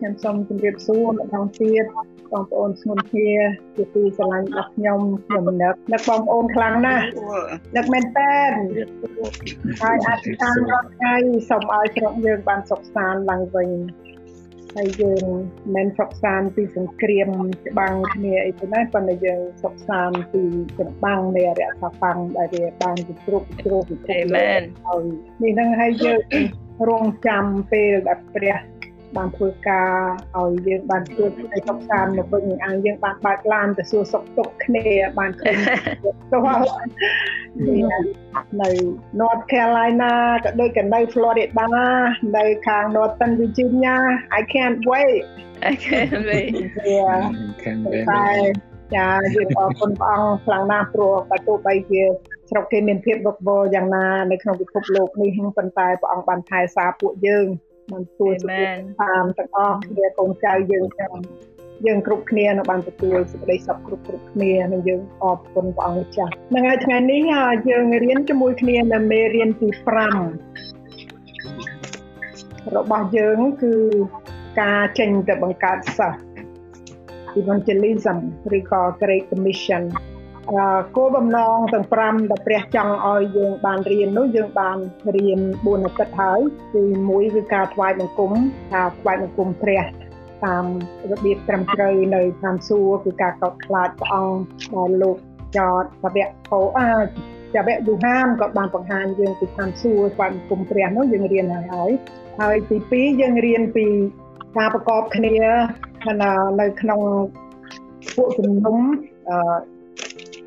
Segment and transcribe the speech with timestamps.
[0.00, 1.84] ខ្ញុំសូមជម្រាបសួរម្ដងទៀត
[2.32, 3.32] បងប្អូនស្ងួនគ្នា
[3.76, 7.04] ជាទីស្រឡាញ់របស់ខ្ញុំខ្ញុំនឹកនឹកបងប្អូនខ្លាំងណាស់
[7.76, 8.34] នឹកមែនតើ
[9.82, 11.14] ហើយអធិដ្ឋានរាល់ថ្ងៃ
[11.50, 13.70] សូមឲ្យស្រុកយើងបានសុខសាន្តឡើងវិញ
[14.76, 15.24] ហើយយើង
[15.74, 17.28] មិនសុខសាន្តពីសង្គ្រាម
[17.68, 20.42] ច្បាំងគ្នាអីទេណាប៉ុន្តែយើងសុខសាន្តពី
[20.78, 21.82] ចម្បាំងនៃអរិយធ
[22.14, 25.04] ម៌ដែលវាបានគ្រប់គ្រងពិភពលោកហើយ
[25.42, 26.20] នេះនឹងឲ្យយើង
[26.88, 28.56] រងចាំពេលដែលព្រះ
[29.16, 29.90] បានធ្វើការ
[30.38, 34.84] ឲ្យយើងបានជួបឲ្យសុខសាន្តមកវិញឲ្យយើងបានបើកឡានទៅសួរសុខទុក្ខគ្នា
[35.18, 35.56] បានឃើញ
[36.32, 37.78] ទៅ
[38.60, 38.70] នៅ
[39.20, 40.12] North Carolina
[40.44, 41.66] ក៏ដូចក៏នៅ Florida
[42.36, 43.96] នៅខាង Northern Virginia
[44.38, 45.22] I can't wait
[45.70, 46.52] I can't wait
[46.94, 47.20] yeah
[47.62, 48.06] can't wait
[48.96, 52.02] ចាយើងអរគុណព្រះអង្គខ្លាំងណាស់ព្រោះបើទោះបីជា
[52.50, 57.46] ស្រុកគេមានភាពវឹកវរយ៉ាងណានៅក្នុងពិភពលោកនេះប៉ុន្តែព្រះអង្គបានថែសារពួកយើង
[57.92, 58.50] បានទទួលសុខ
[59.00, 61.14] តាមទាំងអស់គ្នាកូនចៅយើងទាំង
[61.86, 67.20] យើងគ្រប់គ្នានៅបានទទួលសេចក្តីសុខគ្រប់គ្រប់គ្នានិងយើងអរគុណព្រះអង្គម្ចាស់ហ្នឹងហើយថ្ងៃនេះ
[67.68, 69.80] យើងរៀនជាមួយគ្នានៅមេរៀនទី5
[72.76, 73.74] របស់យើងគឺ
[74.60, 76.20] ការចេញទៅបង្កើតសិស្ស
[77.40, 78.18] evangelism
[78.56, 79.82] ឬក៏ Great Commission
[80.96, 84.78] គោលបំណងទាំង5ដែលព្រះចង់ឲ្យយើងបានរៀននោះយើងបាន
[85.16, 86.40] រៀន4អាទិត្យហើយ
[86.74, 88.32] គឺមួយគឺការថ្វាយបង្គំ
[88.74, 89.82] ការថ្វាយបង្គំព្រះ
[90.44, 90.64] តាម
[91.10, 94.38] របៀបត្រឹមត្រូវនៅតាមសួរគឺការកោតខ្លាចព្រះអង្គ
[94.74, 95.16] ដែលលោក
[95.56, 97.06] ចតសវៈផោអាច
[97.54, 101.90] ចវៈយូហានក៏បានបង្ហាញយើងពីតាមសួរថ្វាយបង្គំព្រះនោះយើងរៀនហើយហើយ
[102.40, 103.86] ហើយទី2យើងរៀនពី
[104.58, 105.34] ការប្រកបគ្នា
[106.60, 107.00] នៅក្នុង
[108.16, 108.76] ពួកជំនុំ
[109.30, 109.36] អឺ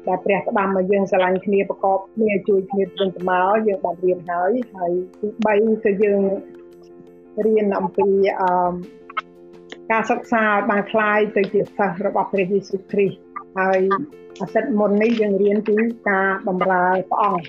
[0.06, 6.20] ដែលព្រះផ្ដាំមកយើងស្រឡាញ់គ្នាប្រកបគ្នាជួយគ្នាទៅទៅមកយើងបានរៀនហើយហើយទី3គឺយើង
[7.46, 8.08] រៀនអំពី
[8.40, 8.50] អឺ
[9.90, 13.18] ការសិក្សាបានคล้ายទៅជាសិស្សរបស់ព្រះយេស៊ូវគ្រីស្ទ
[13.58, 13.80] ហើយ
[14.40, 15.76] អាទិត្យមុននេះយើងរៀនពី
[16.08, 17.42] ការបម្រើព្រះអង្គ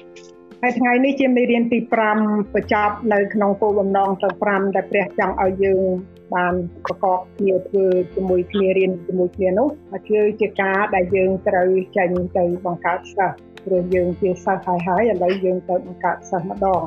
[0.62, 1.78] ហើយថ្ងៃនេះជាមេរៀនទី
[2.16, 5.82] 5បញ្ចប់នៅក្នុងគោលបំណងទាំង5ដែលព្រះចង់ឲ្យយើង
[6.34, 6.54] បាន
[6.84, 9.68] ប្រកបគ្នាធ្វើជាមួយគ្នារៀនជាមួយគ្នានោះ
[10.08, 16.82] គឺជាការដែលយើងត្រូវចេញទៅបង្កើតសិស្សព្រោះយើងជាសិស្សហើយហើយឥឡូវយើងទៅបង្កើតសិស្សម្ដង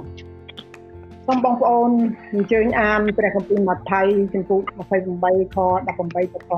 [1.26, 1.92] សូមបងប្អូន
[2.34, 6.52] អញ្ជើញអានព្រះគម្ពីរម៉ាថាយចំពោះ28ខ18ដល់ខ20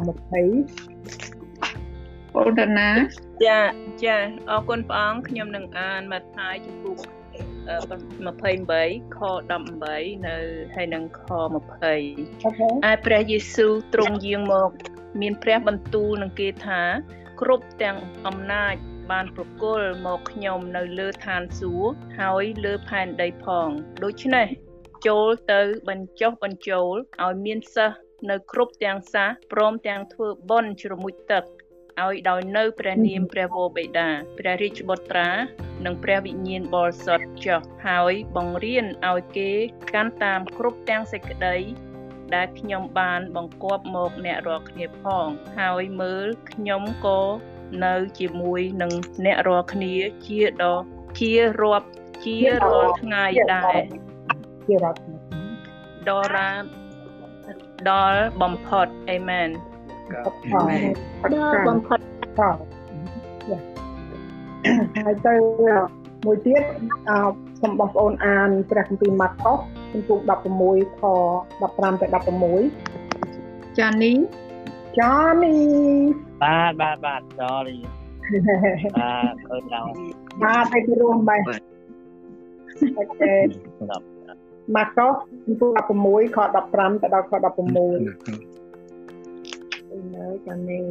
[2.36, 2.90] អូនណា
[3.46, 3.60] ចា
[4.04, 4.18] ចា
[4.50, 6.98] អរគុណព្រះអង្គខ្ញុំនឹងអានម៉ាថាយចំពោះ
[8.36, 9.20] 28ខ
[9.58, 10.38] 18នៅ
[10.76, 14.72] ហើយនឹងខ20ឯព្រះយេស៊ូវទ្រង់យាងមក
[15.22, 16.82] មានព្រះបន្ទូលនឹងគេថា
[17.42, 18.76] គ្រប់ទាំងអំណាច
[19.12, 23.70] បានប្រគល់មកខ្ញុំនៅលើឋានសួគ៌ហើយលើផែនដីផង
[24.04, 24.48] ដូច្នេះ
[25.08, 31.44] ចូលទៅបញ្ចុះបញ្ចូលឲ្យមានសិស្សនៅគ្រប់ទាំងសាសព្រមទាំងធ្វើបន់ជ្រមុជទឹក
[32.06, 35.30] ឲ្យដោយនៅព្រះនាមព្រះវរបិតាព្រះរាជបុត្រា
[35.86, 39.52] និងព្រះវិញ្ញាណបរិសុទ្ធចុះហើយបង្រៀនឲ្យគេ
[39.94, 41.58] កាន់តាមគ្រប់ទាំងសេចក្តី
[42.36, 45.28] ដែលខ្ញុំបានបង្គាប់មកអ្នករាល់គ្នាផង
[45.60, 47.22] ហើយមើលខ្ញុំក៏
[47.86, 48.92] នៅជាមួយនឹង
[49.26, 49.94] អ្នករាល់គ្នា
[50.28, 50.84] ជាដល់
[51.20, 51.88] ជារាប់
[52.24, 53.24] ជារាល់ថ្ងៃ
[53.54, 53.82] ដែរ
[54.68, 55.00] ជារាប់
[56.10, 56.50] ដល់រា
[57.90, 59.50] ដល់បំផុតអេមែន
[60.16, 62.00] ដល់បំផុត
[64.98, 65.34] ហើយទៅ
[66.26, 66.64] មួយទៀត
[67.10, 67.18] អឺ
[67.62, 69.60] សូមបងប្អូនអានព្រះគម្ពីរម៉ាកុស
[69.94, 70.18] ចំពោះ
[70.60, 71.04] 16ខ
[71.62, 72.08] 15ទៅ
[73.12, 74.14] 16ចានី
[75.00, 75.56] ចានី
[76.44, 77.80] បាទបាទបាទ sorry
[79.00, 79.94] បាទអឺដល់
[80.44, 81.42] បាទឲ្យរួមបាទ
[82.98, 83.34] អូខេ
[84.76, 85.14] ម៉ាកុស
[85.46, 85.70] ចំពោះ
[86.04, 86.38] 16ខ
[86.74, 88.49] 15ទៅដល់ខ16
[90.16, 90.84] នៅចានី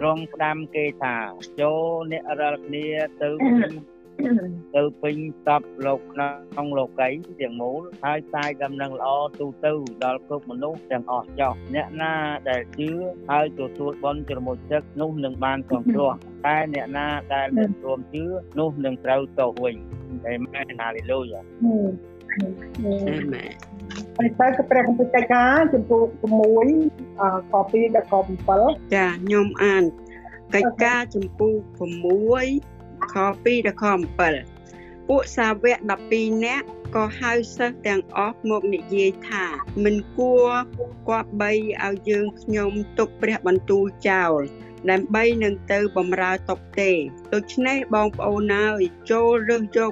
[0.00, 1.16] ត្រង់ផ្ដាំគេថា
[1.60, 1.82] ចូល
[2.12, 2.86] អ្នករាល់គ្នា
[3.22, 3.30] ទៅ
[4.76, 5.16] ទៅពេញ
[5.48, 7.08] តបលោកក្នុងលោកី
[7.40, 9.08] ទាំងមូលហើយផ្សាយដំណឹងល្អ
[9.40, 9.72] ទូទៅ
[10.04, 12.14] ដល់គ្រប់មនុស្សទាំងអស់ចោះអ្នកណា
[12.48, 12.90] ដែលជឿ
[13.30, 16.12] ហើយទទួលបន់ជ្រមុជទឹកនោះនឹងបានសង្គ្រោះ
[16.46, 18.24] តែអ្នកណាដែលមិនព្រមជឿ
[18.58, 19.76] នោះនឹងត្រូវទោសវិញ
[20.26, 21.40] អេមែនហាឡេលូយ៉ា
[23.08, 23.52] អេមែន
[24.18, 26.02] ហើយទៅគឺព្រះគម្ពីរកិច្ចការចំពោះ
[26.60, 28.12] 6 ខ2ដល់ខ
[28.52, 29.84] 7ចាខ្ញុំអាន
[30.54, 31.54] កិច្ចការចំពោះ
[32.32, 33.84] 6ខ2ដល់ខ
[34.44, 35.78] 7ពួកសាវក
[36.10, 39.44] 12នាក់ក៏ហៅសិស្សទាំងអស់មកនិយាយថា
[39.84, 40.50] មិនគួរ
[41.08, 41.50] គប្បី
[41.84, 44.40] ឲ្យយើងខ្ញុំទុកព្រះបន្ទូលចោល
[44.90, 46.90] ដើម្បីនឹងទៅបំរើតុបទេ
[47.34, 49.90] ដូច្នេះបងប្អូនហើយចូលរើសយក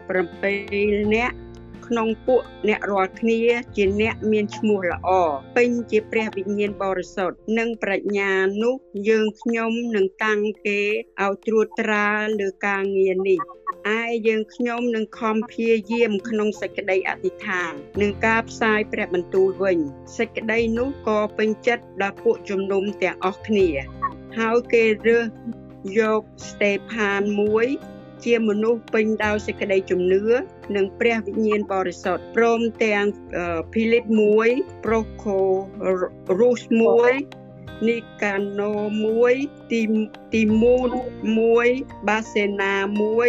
[0.56, 1.36] 7នាក់
[1.86, 3.40] ក្នុងពួកអ្នករាល់គ្នា
[3.76, 5.08] ជាអ្នកមានឈ្មោះល្អ
[5.56, 8.30] ពេញជាព្រះវិញ្ញាណបរិសុទ្ធនិងប្រាជ្ញា
[8.62, 8.74] នោះ
[9.08, 10.80] យើងខ្ញុំនឹងតាំងគេ
[11.22, 12.08] ឲ្យត្រួតត្រា
[12.40, 13.40] លើការងារនេះ
[13.98, 19.78] ឯយើងខ្ញុំនឹងខំព្យាយាមក្នុងសេចក្តីអធិដ្ឋាននឹងការផ្សាយព្រះបន្ទូលវិញ
[20.18, 23.68] សេចក្តីនោះក៏ពេញចិត្តដល់ពួកជំនុំទាំងអស់គ្នា
[24.38, 25.24] ហើយគេរើស
[25.98, 27.66] យកស្តេផានមួយ
[28.24, 30.22] ជាមនុស្សពេញដោយសេចក្តីជំនឿ
[30.76, 33.04] និងព្រះវិញ្ញាណបរិសុទ្ធព្រមទាំង
[33.72, 34.04] ភីលីប
[34.46, 35.38] 1ប្រូខូ
[36.40, 36.62] រូស
[37.22, 38.72] 1នីកាណូ
[39.22, 39.82] 1ទី
[40.32, 40.90] ទីមូន
[41.48, 42.74] 1បាសេណា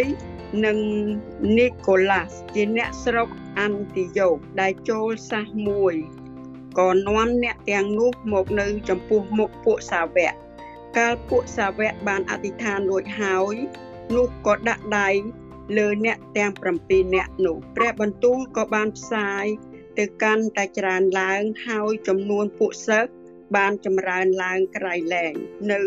[0.04, 0.78] 1និង
[1.58, 3.28] នីកូឡាសជាអ្នកស្រុក
[3.58, 4.28] អាន់ទីយ៉ូ
[4.60, 5.94] ដែលចូលសាសមួយ
[6.78, 10.34] ក៏នាំអ្នកទាំងនោះមកនៅចំពោះមុខពួកសាវក
[10.96, 13.54] កាលពួកសាវកបានអធិដ្ឋានរួចហើយ
[14.14, 15.08] នោះក៏ដាក់ដៃ
[15.76, 19.44] លើអ្នកទាំង7នាក់នោះព្រះបន្ទូលក៏បានផ្សាយ
[19.98, 23.10] ទៅកាន់តែច្រើនឡើងហើយចំនួនពួកសិស្ស
[23.56, 25.32] បានចម្រើនឡើងក្រៃលែង
[25.70, 25.78] នៅ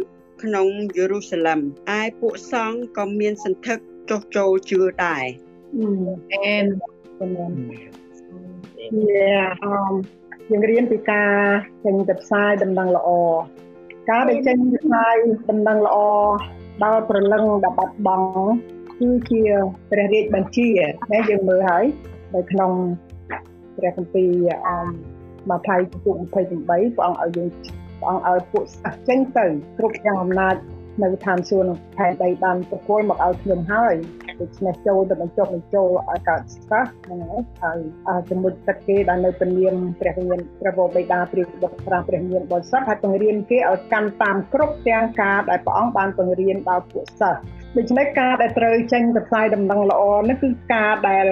[0.44, 0.68] ក្នុង
[0.98, 1.60] យេរូសាឡឹម
[2.00, 3.80] ឯពួកសង្ឃក៏មានសន្ធឹក
[4.10, 5.26] ចុះចូលជឿដែរ
[6.34, 6.66] អែន
[9.08, 9.94] យ៉ាអម
[10.50, 11.34] យើងរៀនពីការ
[11.84, 13.10] ចេញទៅផ្សាយដំណឹងល្អ
[14.10, 15.16] ការដែលចេញទៅផ្សាយ
[15.52, 15.98] ដំណឹងល្អ
[16.84, 18.28] ដល់ប្រលឹងដែលបាត់បង់
[19.00, 19.42] គឺជា
[19.90, 20.70] ព្រះរាជបញ្ជា
[21.12, 21.86] ណាយើងមើលហើយ
[22.36, 22.72] នៅក្នុង
[23.78, 24.88] ព្រះគម្ពីរអម
[25.50, 27.50] មកថៃពុក28ព្រះអង្គឲ្យយើង
[28.00, 29.46] ព្រះអង្គឲ្យពួកសិស្សចេញទៅ
[29.78, 30.56] គ្រប់យ៉ាងអំណាច
[31.04, 33.94] នៅឋានសួគ៌ផែនដីបានប្រគល់មកឲ្យខ្ញុំហើយ
[34.42, 37.20] ដូច្នេះចូលទៅបញ្ចុះបញ្ចូលឲ្យកើតសាសហ្នឹង
[37.62, 47.40] ហើយហើយជាមួយទឹកគេដែលនៅពនាមព្រះវិញ្ញាណព្រះបិតាព្រះបុត្រប្រាព្រះវិញ្ញាណបរិសុទ្ធហើយបង្រៀនគេឲ្យកាន់តាមគ្រប់ទាំងការដែលព្រះអង្គបានបង្រៀនដល់ពួកសិស្ស
[47.78, 51.28] ដូច្នេះការដែលត្រូវចេញទៅផ្សាយដំណឹងល្អនេះគឺការដែល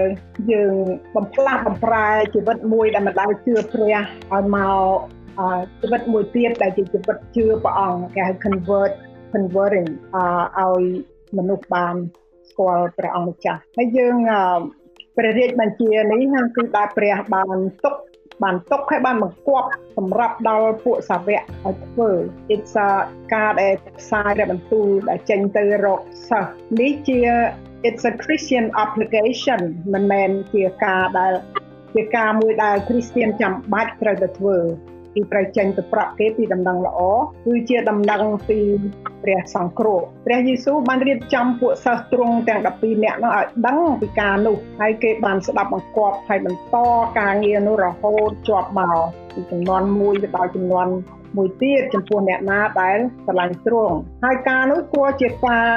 [0.52, 0.74] យើង
[1.16, 3.96] បំផ្លាស់បំប្រែជីវិតមួយដែលមិនដែលជឿព្រះ
[4.34, 4.98] ឲ្យមក
[5.82, 8.92] ជីវិតមួយទៀតដែលជាជីវិតជឿព្រះអង្គគេហៅ convert
[9.34, 9.90] converting
[10.60, 10.84] ឲ្យ
[11.38, 11.96] មនុស្សបាន
[12.58, 14.16] ស្គាល់ព្រះអង្គម្ចាស់ហើយយើង
[15.18, 17.96] ព្រះរាជបញ្ជានេះគឺដែលព្រះបានទុក
[18.44, 22.10] បានទុកឲ្យបានបង្គាប់សម្រាប់ដល់ពួកសាវកឲ្យធ្វើ
[22.54, 22.90] it's a
[23.34, 27.20] ការដែលផ្សាយព្រះបន្ទូលដែលចេញទៅរកសិស្សនេះជា
[27.88, 29.62] it's a Christian obligation
[29.94, 31.34] មិនមែនជាការដែល
[31.96, 34.58] ជាការមួយដែល Christian ចាំបាច់ត្រូវតែធ្វើ
[35.18, 37.00] គឺត្រូវចេញទៅប្រាប់គេពីដំណឹងល្អ
[37.46, 38.60] គឺជាដំណឹងពី
[39.24, 46.76] ព្រះសង្គ្រោះព្រះយេស៊ូវបានរៀបចំពួកសិស្សទ្រង់ទាំង12នាក់នោះឲ្យដឹងពីការនោះហើយគេបានស្ដាប់បង្គាប់ហើយបន្ត
[47.20, 48.98] ការងារនោះរហូតជាប់មក
[49.34, 50.88] ពីចំនួន1ទៅដល់ចំនួន
[51.38, 55.70] មួយទៀតចំពោះអ្នកណាដែលស្រឡាញ់ទ្រង់ហើយការនោះគួរជាការ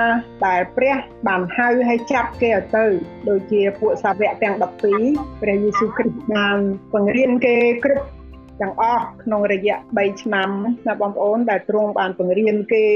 [0.47, 0.97] ដែលព្រះ
[1.27, 2.85] បានហៅឲ្យចាប់គេឲ្យទៅ
[3.29, 6.59] ដូចជាពួកសាវកទាំង12ព្រះយេស៊ូវគ្រីស្ទបាន
[6.95, 8.07] បង្រៀនគេគ្រប់
[8.61, 10.51] ទាំងអស់ក្នុងរយៈ3ឆ្នាំ
[10.87, 12.87] ណាបងប្អូនដែលទ្រង់បានបង្រៀនគេ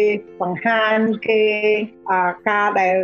[0.42, 0.96] បង្ហាញ
[1.28, 1.42] គេ
[2.48, 2.94] ការដែល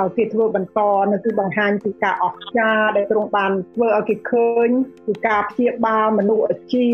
[0.00, 0.80] ឲ្យគេធ្វើបន្ត
[1.12, 4.68] នៅគឺបង្ហាញពីការអស្ចារ្យដែលទ្រង់បានធ្វើឲ្យគេឃើញ
[5.06, 6.86] ពីការព្យាបាលមនុស្សជា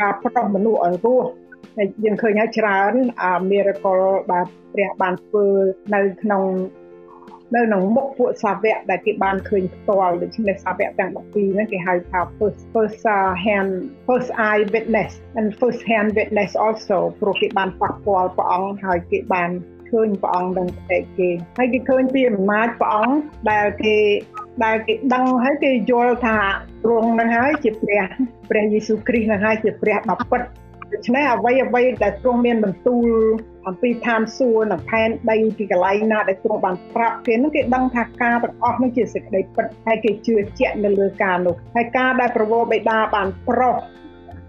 [0.00, 1.28] ការប្រោះមនុស្សឲ្យរស់
[1.76, 2.92] ហើយយើងឃើញហើយច្រើន
[3.22, 5.46] អា miracle បាទព្រះបានធ្វើ
[5.94, 6.44] នៅក្នុង
[7.54, 13.02] នៅក្នុងមុខពួកសាវកដែលគេបានឃើញផ្ទាល់ដូច្នេះសាវកទាំង12ហ្នឹងគេហៅថា first first
[13.44, 13.70] hand
[14.06, 19.50] first eye witness and first hand witness also ព្រោះគេបានប៉ះពាល់ព្រះអង្គហើយគេបាន
[19.90, 21.28] ឃើញព្រះអង្គនឹងផ្ទៃគេ
[21.58, 23.16] ហើយគេឃើញពីអំណាចព្រះអង្គ
[23.50, 23.96] ដែលគេ
[24.64, 26.38] ដែលគេដឹងហើយគេយល់ថា
[26.84, 28.02] ទ្រង់នឹងហើយជាព្រះ
[28.50, 30.42] ព្រះយេស៊ូវគ្រីស្ទនឹងហើយជាព្រះដ៏ពិត
[30.92, 33.08] ដូច្នេះអ្វីអ្វីដែលទ្រង់មានបន្ទូល
[33.68, 43.76] អំពីឋានសួគ៌និងផែនដីពីកន្លែងណាដែលទ្រង់បានប្រាប់គេនោះគេដឹងថាការទាំងអស់នោះជាសេចក្តីពិតហើយគេជឿជាក់នៅលើការនោះហើយការដែលប្រវោបិតាបានប្រោះ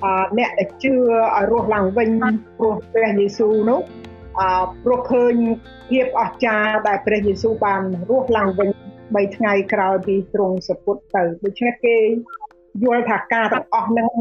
[0.04, 0.06] អ
[0.38, 2.10] អ្នកដែលជឿឲ្យរស់ឡើងវិញ
[2.58, 3.80] ព្រោះព្រះយេស៊ូវនោះ
[4.40, 4.42] អ
[4.84, 5.34] ព្រោះឃើញ
[5.90, 8.70] ភាពអស្ចារ្យដែលព្រះយេស៊ូវបានរស់ឡើងវិញ
[9.04, 11.98] 3ថ្ងៃក្រោយពីទ្រង់សពុតទៅដូច្នេះគេ
[12.84, 14.12] យល់ថាការទាំងអស់នឹង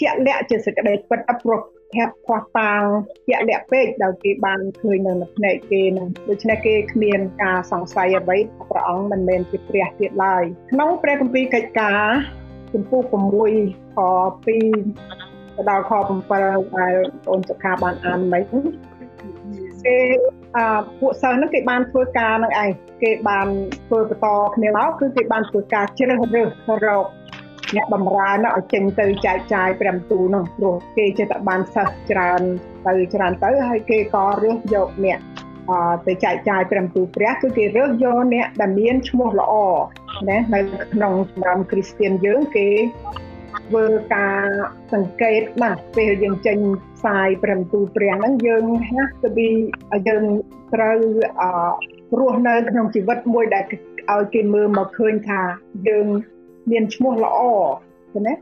[0.00, 1.60] ជាក់លាក់ជាសេចក្តីពិតព្រោះ
[1.94, 2.82] ធាក់ខ្វះតាង
[3.28, 8.38] ជាក់លាក់ពេកដោយគេបានឃើញនៅផ្នែកគេនឹងដូច្នេះគេគ្មានការសង្ស័យអ្វី
[8.70, 10.42] ព្រះអង្គមិនមែនជាព្រះទៀតឡើយ
[10.72, 12.02] ក្នុងព្រះគម្ពីរកិច្ចការ
[12.72, 13.98] ជំពូក6ខ
[14.44, 14.56] 2ទៅ
[15.68, 15.92] ដល់ខ
[16.30, 16.94] 7ដែល
[17.30, 18.42] អូនសុខាបានអានមិញ
[19.86, 19.98] គេ
[20.56, 20.58] អ
[21.00, 22.70] ពួកសិស្សហ្នឹងគេបានធ្វើការនឹងឯង
[23.02, 23.46] គេបាន
[23.86, 24.26] ធ្វើបន្ត
[24.56, 27.04] គ្នាមកគឺគេបានធ្វើការជ្រើសរើសរក
[27.76, 32.42] អ្នកបំរើនោះឲ្យចេញទៅចែកចាយព្រះបន្ទូលនោះព្រោះគេចេះតែបានសិស្សច្រើន
[32.86, 35.18] ទៅច្រើនទៅហើយគេក៏រើសយកអ្នក
[35.70, 35.72] អ
[36.06, 39.54] ទៅចែកចាយព្រះបន្ទូលព្រះគឺគេរើសយកអ្នកដែលមានឈ្មោះល្អ
[40.28, 40.60] ណានៅ
[40.92, 42.68] ក្នុងចំណោមគ្រីស្ទៀនយើងគេ
[43.66, 43.84] ធ្វើ
[44.14, 44.44] ការ
[44.92, 46.58] សង្កេតណាពេលយើងចេញ
[46.96, 49.48] ផ្សាយព្រះបន្ទូលព្រះហ្នឹងយើងហាក់ទៅពី
[50.08, 50.24] យើង
[50.74, 50.98] ត្រូវ
[51.40, 51.42] អ
[52.18, 53.64] រស់នៅក្នុងជីវិតមួយដែល
[54.12, 55.40] ឲ្យគេមើលមកឃើញថា
[55.88, 56.06] យើង
[56.70, 57.38] មានឈ្មោះល្អ
[58.12, 58.34] ឃើញទេ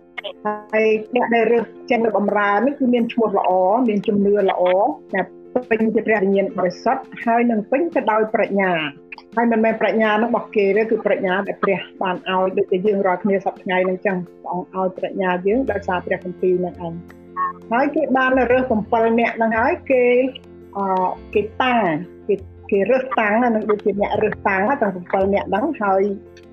[0.72, 3.50] ហើយអ្នកដែលរើសចេញនៅបំរើនេះគឺមានឈ្មោះល្អ
[3.88, 4.62] មានជំនឿល្អ
[5.14, 5.20] តែ
[5.70, 8.72] ពេញជាព្រះវិញ្ញាណបរិសុទ្ធហើយនឹងពេញទៅដោយប្រាជ្ញា
[9.36, 16.94] ហើយមិនមែនប្រាជ្ញានោះរបស់គេទេគឺប្រាជ្ញាដែលព្រះបានឲ្យដូចជាយើងរាល់គ្នាសប្តាហ៍ថ្ងៃហ្នឹងចឹងព្រះអង្គឲ្យប្រាជ្ញាយើងដោយសារព្រះគម្ពីរហ្នឹងឯង
[17.72, 20.04] ហើយគេបានរើស7នាក់ហ្នឹងហើយគេ
[20.76, 20.86] អឺ
[21.34, 21.84] គេតាំង
[22.28, 22.34] គេ
[22.70, 26.02] គេរើសតាំងនឹងដូចជាអ្នករើសតាំងទាំង7នាក់ហ្នឹងហើយ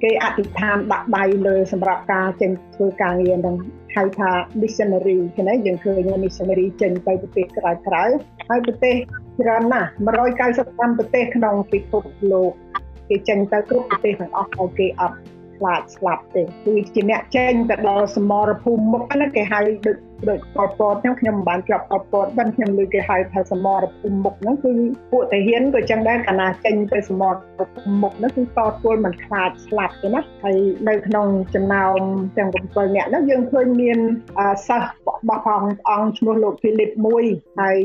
[0.03, 3.55] គេអធិដ្ឋានដាក់ដៃលើសម្រាប់ការចេញធ្វើការងារហ្នឹង
[3.95, 4.31] ហៅថា
[4.61, 8.03] missionary ឃើញយើងឃើញ missionary ចេញទៅប្រទេសក្រៅក្រៅ
[8.49, 8.95] ហើយប្រទេស
[9.41, 9.89] ច្រើនណាស់
[10.43, 12.51] 195ប្រទេសក្នុងពិភពលោក
[13.09, 15.17] គេចេញទៅគ្រប់ប្រទេសទាំងអស់ហើយគេអត់
[15.57, 19.97] ខ្លាចស្លាប់ទេគឺជាអ្នកចេញទៅដល់សមរភូមិមុខហ្នឹងគេហៅដូច
[20.29, 24.71] ដូចប៉ុលពតខ្ញុំខ្ញុំមិនបានជាប់ប៉ុលពតបានខ្ញុំលើគេហៅថាសមរភូមិមុខហ្នឹងគឺ
[25.11, 30.57] ពួកតាហ៊ានក៏ចឹងដែរកាលណាចេញទៅសមរភូមិមុខហ្នឹងគឺតទល់មិនខ្លាចស្លាប់ទេណាហើយ
[30.89, 31.99] នៅក្នុងចំណោម
[32.37, 33.99] ទាំង7នាក់ហ្នឹងយើងឃើញមាន
[34.67, 37.23] សិស្សរបស់ផងអង្គឈ្មោះលោកភីលីបមួយ
[37.59, 37.77] ហើយ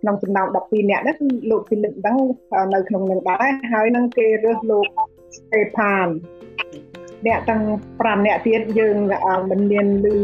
[0.00, 2.16] ក្នុងចំណោម12នាក់ហ្នឹងគឺលោកភីលីបហ្នឹង
[2.74, 4.86] នៅក្នុងនឹងដែរហើយនឹងគេរើសលោក
[5.36, 6.06] ស្តេផាន
[7.26, 7.62] អ្នកទាំង
[7.92, 8.96] 5អ្នកទៀតយើង
[9.50, 10.16] មិនមានលឺ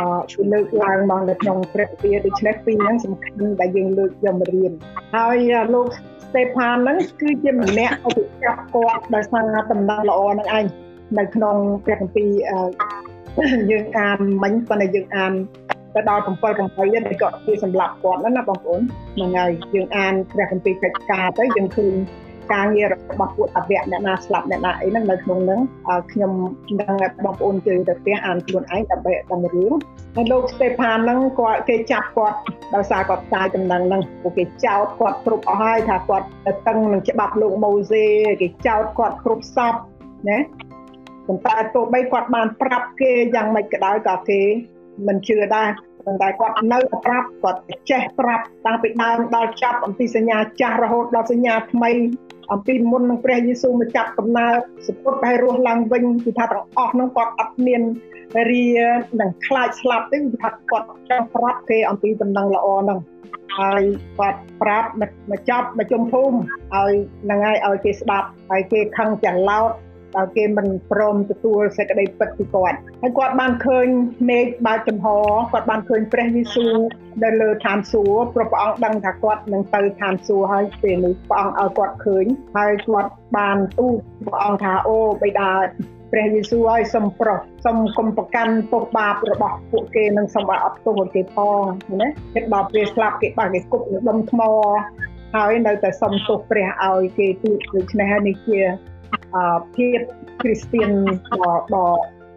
[0.00, 4.72] មកជួយលើកឡើងមកនៅក្នុងព្រះវិហារដូច្នេះពីរហ្នឹងសំខាន់ដែលយើងលើកយកមករៀន
[5.14, 5.36] ហើយ
[5.74, 5.86] លោក
[6.26, 10.64] ស្តេផានហ្នឹងគឺជាម្នាក់ឧបចាប់គាត់ដោយសារតំណែងល្អហ្នឹងឯង
[11.18, 12.30] នៅក្នុងព្រះគម្ពីរ
[13.70, 15.32] យើងអានមិញប៉ុន្តែយើងអាន
[15.94, 18.80] ទៅដល់7 8នេះក៏ជាសម្រាប់គាត់ណាបងប្អូន
[19.14, 21.94] ហ្នឹងហើយយើងអានព្រះគម្ពីរកិច្ចការទៅយើងឃើញ
[22.52, 25.60] ការងាររបស់ពួកអវៈអ្នកណាស្លាប់អ្នកណាអីហ្នឹងនៅក្នុងហ្នឹង
[26.12, 26.32] ខ្ញុំ
[26.80, 26.94] នឹង
[27.24, 29.72] បងប្អូនជួយទៅផ្ទះអានខ្លួនឯងដើម្បីដឹងរឿង
[30.16, 32.36] ហើយលោកស្តេផានហ្នឹងគាត់គេចាប់គាត់
[32.74, 38.04] ដោយសារគាត់ផ្សាយដំណឹងហ្នឹងពួកគេចោទគាត់គ្រប់អស់ហើយថាគាត់ទៅតឹងនឹងច្បាប់លោកម៉ូសេ
[38.40, 39.74] គេចោទគាត់គ្រប់សព
[40.28, 40.38] ណា
[41.26, 44.40] ប៉ុន្តែទោះបីគាត់បានប្រាប់គេយ៉ាងម៉េចក៏ដោយក៏គេ
[45.06, 45.68] មិនជឿដែរ
[46.06, 51.90] ប៉ុន្តែគាត់នៅប្រាប់គាត់ចេះប្រាប់តាំងពីដើមដល់ចាប់អំពីសញ្ញាចាស់រហូតដល់សញ្ញាថ្មី
[52.52, 57.82] អំពីមុននឹងព្រះយេស៊ូវមកចាប់កំណើតសពុតដែលរស់ឡើងវិញគឺថាទាំងអស់ហ្នឹងគាត់អត់មាន
[58.50, 58.66] រា
[59.20, 62.98] នឹងខ្លាចស្លាប់ទេគឺថាគាត់ចង់ប្រាប់គេអំពីដំណឹងល្អហ្នឹង
[63.58, 63.82] ហើយ
[64.18, 64.88] គាត់ប្រាប់
[65.30, 66.36] មកចាប់មកជុំភូមិ
[66.74, 66.92] ឲ្យ
[67.24, 69.70] ហ្នឹងហើយឲ្យគេស្ដាប់ហើយគេខឹងច្រឡោត
[70.16, 73.86] ដល់គេមិនព្រមទទួលសេចក្តីពិតពីគាត់ហើយគាត់បានឃើញ
[74.28, 75.06] មេឃបើកចំហ
[75.52, 76.76] គាត់បានឃើញព្រះយេស៊ូវ
[77.24, 82.24] នៅលើឋានសួគ៌ព្រោះព្រះអង្គដឹងថាគាត់នឹងទៅឋានសួគ៌ហើយពេលនេះព្រះអង្គឲ្យគាត់ឃើញ
[82.56, 83.94] ហើយគាត់បានទូល
[84.26, 85.50] ព្រះអង្គថាអូបិតា
[86.12, 91.62] ព្រះយេស៊ូវឲ្យសំប្រុសសូមកុំប្រកាន់ទោសបាបរបស់ពួកគេនឹងសូមឲ្យអត់ទោសគេផង
[92.00, 94.40] ណាគេដល់ពេលស្លាប់គេបាក់គេគប់នឹងដុំថ្ម
[95.34, 98.60] ហើយនៅតែសុំទោសព្រះឲ្យគេទូដូច្នេះហើយនេះជា
[99.76, 99.98] ភាព
[100.40, 100.90] គ្រីស្ទៀន
[101.32, 101.86] ដ៏ដ៏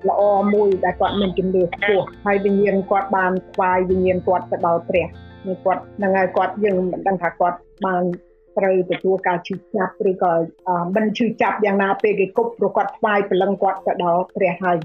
[0.10, 0.22] ល្អ
[0.54, 5.08] មួយដែលគាត់មានជំនឿខ្ពស់ហើយវិញ្ញាណគាត់បានថ្វាយវិញ្ញាណគាត់ទៅដល់ព្រះ
[5.48, 8.04] នេះគាត់នឹងហើយគាត់យើងមិនដឹងថាគាត់បាន
[8.58, 10.32] ត្រូវទទួលការឈឺចាប់ឬក៏
[10.96, 14.78] មិនឈឺចាប់យ៉ាងណាពេលគេគប់ព្រោះគាត់ថ្វាយព្រលឹងគាត់ទៅដល់ព្រះហើយ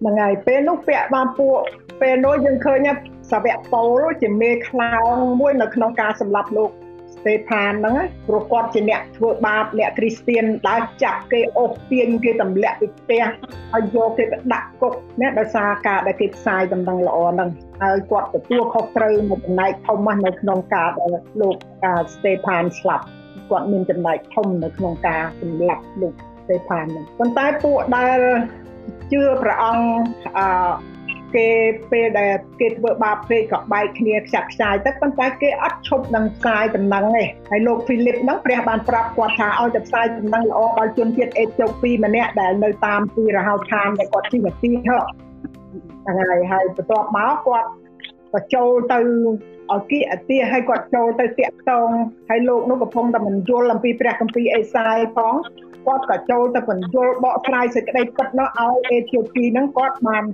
[0.00, 1.58] ហ្នឹងហើយពេលនោះពាក់បានពួក
[2.00, 2.88] ពេលនោះយើងឃើញ
[3.30, 6.70] សាវកប៉ូលជាមេខ្លោងមួយនៅក្នុងការសម្លាប់លោក
[7.20, 7.96] ស្តេផានហ្នឹង
[8.28, 13.22] ព្រោះគាត់ជាអ្នកធ្វើបាបអ្នកគ្រីស្ទៀនដើរចាប់គេអូសទាញគេទម្លាក់ពីផ្ទះ
[13.72, 17.50] ហើយយកគេទៅដាក់គុកណាដោយសារការដែលគេផ្សាយដំណឹងល្អហ្នឹង
[17.82, 21.10] ហើយគាត់ទទួលខុសត្រូវនៅចំណែកធំណាស់នៅក្នុងការដែល
[21.40, 21.56] លោក
[22.14, 23.06] ស្តេផានស្លាប់
[23.50, 28.18] គាត់មានចំណែកធំនៅក្នុងការសម្លាប់លោកស្តេផានហ្នឹងប៉ុន្តែពួកដែល
[29.12, 29.84] ជឿព្រះអង្គ
[30.36, 30.46] អឺ
[31.36, 31.48] គេ
[31.90, 44.98] ពេលដែលគេធ្វើបាបពេកក៏បែកគ្នាខ្ចាក់ខ្ចាយទៅប៉ុន្តែគេអត់ឈប់នឹងផ្សាយដំណឹងទេហើយលោកហ្វីលីបហ្នឹងព្រះបានប្រាប់គាត់ថាឲ្យតែផ្សាយដំណឹងល្អដល់ជនជាតិអេត្យូពីម្នាក់ដែលនៅតាមទីរហោឋានដែលគាត់ជិះមកទីហ៎
[46.04, 47.68] ហ្នឹងហើយហើយបន្ទាប់មកគាត់
[48.32, 48.98] ក៏ចូលទៅ
[49.72, 51.88] ឲ្យគៀអទាឲ្យគាត់ចូលទៅតាក់តង
[52.28, 55.34] ហើយលោកនោះកំពុងតែមិនយល់អំពីព្រះគម្ពីរអេសាយផង
[55.86, 60.24] គាត់ក៏ចូលទៅបញ្យល់បកស្រាយសេចក្តីពិតនោះឲ្យអេធីូពីហ្នឹងគាត់បាន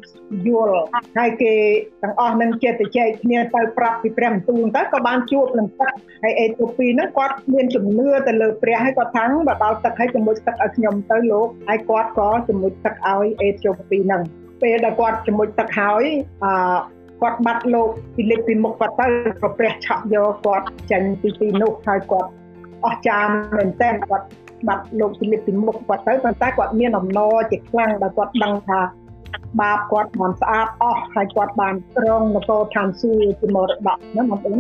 [0.48, 0.78] យល់
[1.18, 1.54] ហើយគេ
[2.02, 14.22] ទាំងអស់នឹងចិត្តចែកគ្នាទៅប្រាប់ពីព្រះបន្ទូលទៅក៏បានជួបនឹងទឹកហើយអេធីូពីហ្នឹងគាត់មានជំនឿទៅលើព្រះហើយគាត់ថាបើដល់ទឹកហើយជាមួយទឹកឲ្យខ្ញុំទៅលោកហើយគាត់ក៏ជាមួយទឹកឲ្យអេធីូពីហ្នឹង
[14.62, 16.04] ពេលដែលគាត់ជាមួយទឹកហើយ
[16.44, 16.52] អឺ
[17.22, 19.06] គាត់បាត់លោកពីលិបពីមុខគាត់ទៅ
[19.58, 22.30] ព្រះឆក់យកគាត់ចេញពីទីនោះហើយគាត់
[22.84, 24.26] អស្ចារ្យមែនតើគាត់
[24.68, 28.80] បាត់លោកពីលីពីមុខគាត់ទៅប៉ុន្តែគាត់មានអំណរជាខ្លាំងដែលគាត់ដឹងថា
[29.60, 34.58] បាបគាត់មិនស្អាតអស់ហើយគាត់បានត្រង់នគរឋានសួគ៌ជាមរតកណាបងប្អូន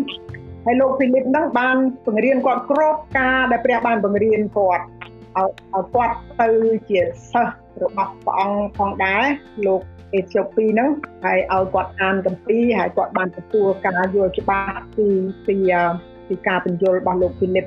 [0.64, 1.76] ហើយលោកពីលីបហ្នឹងបាន
[2.06, 4.84] បង្រៀនគាត់គ្រប់ការដែលព្រះបានបង្រៀនគាត់
[5.36, 6.48] ឲ្យឲ្យគាត់ទៅ
[6.88, 7.00] ជា
[7.32, 9.24] សិស្សរបស់ព្រះអង្គផងដែរ
[9.66, 9.80] លោក
[10.14, 10.88] អេធីអូពីហ្នឹង
[11.24, 15.06] ហើយឲ្យគាត់អានកម្ពីហើយគាត់បានទទួលការយល់ច្បាស់ពី
[15.46, 15.56] ពី
[16.28, 17.66] ពីការបញ្យល់របស់លោកពីលីប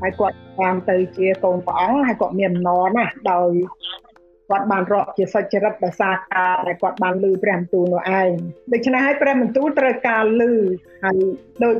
[0.00, 3.50] ហើយគាត់បានទៅជាកូនព្រះអង្គហើយគាត់មានអំណរណាស់ដោយ
[4.48, 8.30] គាត់បានរកជាសុចរិតដោយសារការដែលគាត់បានលឺព្រះបន្ទូលនោះឯង
[8.72, 10.52] ដូច្នេះហើយព្រះបន្ទូលត្រូវការលឺ
[11.04, 11.16] ហើយ
[11.64, 11.76] ដូច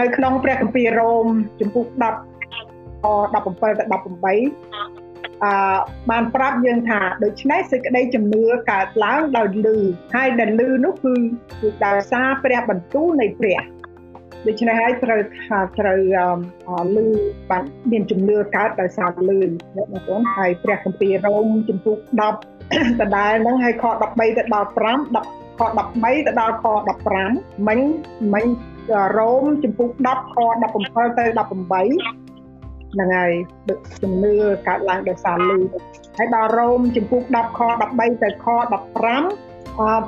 [0.00, 1.26] នៅក្នុងព្រះគម្ពីររ៉ូម
[1.60, 3.94] ជំពូក10 17ទៅ18
[5.44, 5.78] អឺ
[6.10, 9.76] បានប្រាប់យើងថាដូច្នេះសេចក្តីជំនឿកើតឡើងដោយលឺ
[10.14, 11.14] ហើយដែលលឺនោះគឺ
[11.60, 13.60] គឺដោយសារព្រះបន្ទូលនៃព្រះ
[14.46, 15.98] ដូច្នេះហើយត្រូវថាត្រូវ
[16.96, 17.06] លឺ
[17.50, 19.38] បានមានជំនឿកើតដោយសារលឺ
[19.76, 26.64] បងប្អូនហើយព្រះគម្ពីររ៉ូមជំពូក10ដដែលហ្នឹងហើយខ13ទៅដល់5 10ខ13ទៅដល់ខ
[27.16, 27.78] 15មិញ
[28.34, 28.46] មិញ
[29.18, 30.36] រ៉ូមជំពូក10ខ
[30.74, 31.38] 17ទៅ18
[32.92, 33.32] ហ្នឹងហើយ
[34.02, 34.34] ជំនឿ
[34.68, 35.58] កើតឡើងដោយសារលឺ
[36.16, 37.60] ហើយដល់រ៉ូមជំពូក10ខ
[37.92, 38.46] 13ទៅខ
[38.98, 39.47] 15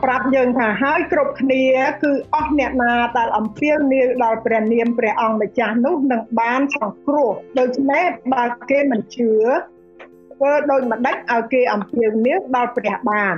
[0.02, 1.64] ប្រាប់យើងថាហើយគ្រប់គ្នា
[2.02, 9.32] គឺអស់អ្នកណាដែលអំពាវនាវដល់ព្រះនាមព្រះអង្គម្ចាស់នោះនឹងបានសង្គ្រោះដូច្នេះបើគេមិនជឿ
[10.34, 13.34] ធ្វើដូចម្ដេចឲ្យគេអំពាវនាវដល់ព្រះបាន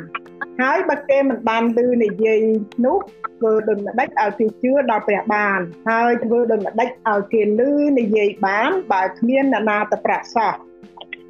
[0.61, 2.41] ហើយបើគេមិនបានឮនិយាយ
[2.87, 2.99] នោះ
[3.37, 5.59] ធ្វើដូចម្ដេចឲ្យគេជឿដល់ព្រះបាន
[5.89, 10.55] ហើយធ្វើដូចម្ដេចឲ្យគេឮនិយាយបានបើគ្មានអ្នកណាទៅប្រាប់សោះ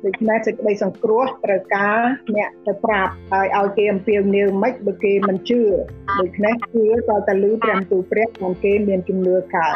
[0.07, 2.01] ដូច្នេះសេចក្តីសង្គ្រោះត្រូវការ
[2.37, 5.61] អ្នកទៅប្រាប់ហើយឲ្យគេអំពាវនាវមិនបើគេមិនជឿ
[6.21, 9.75] ដូច្នេះជឿក៏តែលឺព្រះទូព្រះមិនគេមានជំនឿកើត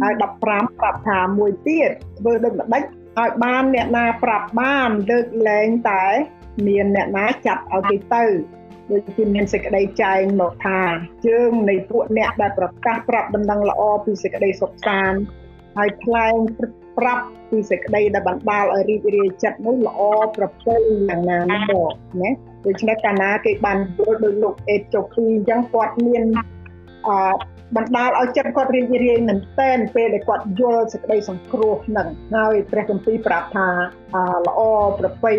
[0.00, 2.82] ហើយ15ប្រាប់ថាមួយទៀតធ្វើដូចម្ដេច
[3.18, 6.04] ឲ្យបានអ្នកណាប្រាប់បានលើកលែងតែ
[6.66, 8.24] មានអ្នកណាចាប់ឲ្យគេទៅ
[8.90, 10.80] ដូចជាមានសេចក្តីចែងមកថា
[11.26, 15.20] ជើងនៃពួកអ្នកដែលប្រកាសប្រាប់ដំណឹងល្អពីសេចក្តីសុខសាន្ត
[15.76, 16.36] ហើយថ្លែង
[16.98, 20.00] ប្រាប់ពីសេចក្តីដែលបណ្ដាលឲ្យរីករាយចិត្តនោះល្អ
[20.36, 20.76] ប្រពៃ
[21.08, 22.30] យ៉ាងណាមកណា
[22.66, 26.24] ដូច្នេះកាលណាគេបានយល់ដោយលោកអេតចុកពីអញ្ចឹងគាត់មាន
[27.06, 27.18] អឺ
[27.76, 33.68] បណ្ដាលឲ្យចិត្តគាត់រីករាយមែនតែនពេលដែលគាត់យល់សេចក្តីសង្គ្រោះនឹងហើយព្រះគម្ពីរប្រាប់ថា
[34.46, 34.60] ល្អ
[34.98, 35.32] ប្រពៃ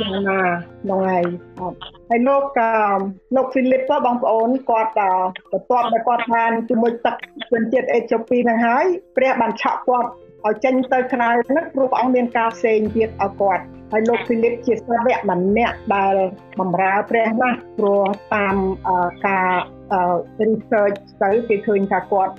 [0.00, 0.40] យ៉ាងណា
[0.82, 1.24] ហ្នឹងហើយ
[2.10, 2.44] ហើយលោក
[3.36, 4.92] លោកហ្វីលីបក៏បងប្អូនគាត់
[5.52, 7.16] បន្ទាប់ដែលគាត់បានជាមួយទឹក
[7.50, 8.84] ជនជាតិអេជូពីហ្នឹងហើយ
[9.16, 10.10] ព្រះបានឆក់គាត់
[10.46, 16.14] ឲ្យចេញទៅក្រៅហ្នឹងព្រោះព្រះអង្គមានការផ្សេងទៀតឲ្យគាត់ហើយលោកហ្វីលីបជាសាវកម្នាក់ដែល
[16.60, 18.56] បម្រើព្រះណាស់ព្រោះតាម
[19.26, 19.50] ការ
[20.48, 22.34] research ទៅគេឃើញថាគាត់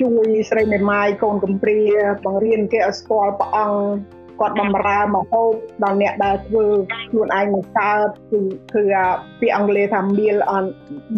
[0.00, 1.80] ជួយស្រីមេម៉ាយកូនកំព្រា
[2.24, 3.80] បង្រៀនគេឲ្យស្គាល់ព្រះអង្គ
[4.40, 6.64] គាត់បំរើមហូបដល់អ្នកដែលធ្វើ
[7.10, 8.40] ខ្លួនឯងបង្កើតគឺ
[8.74, 8.82] គឺ
[9.40, 10.64] ពាក្យអង់គ្លេសថា meal on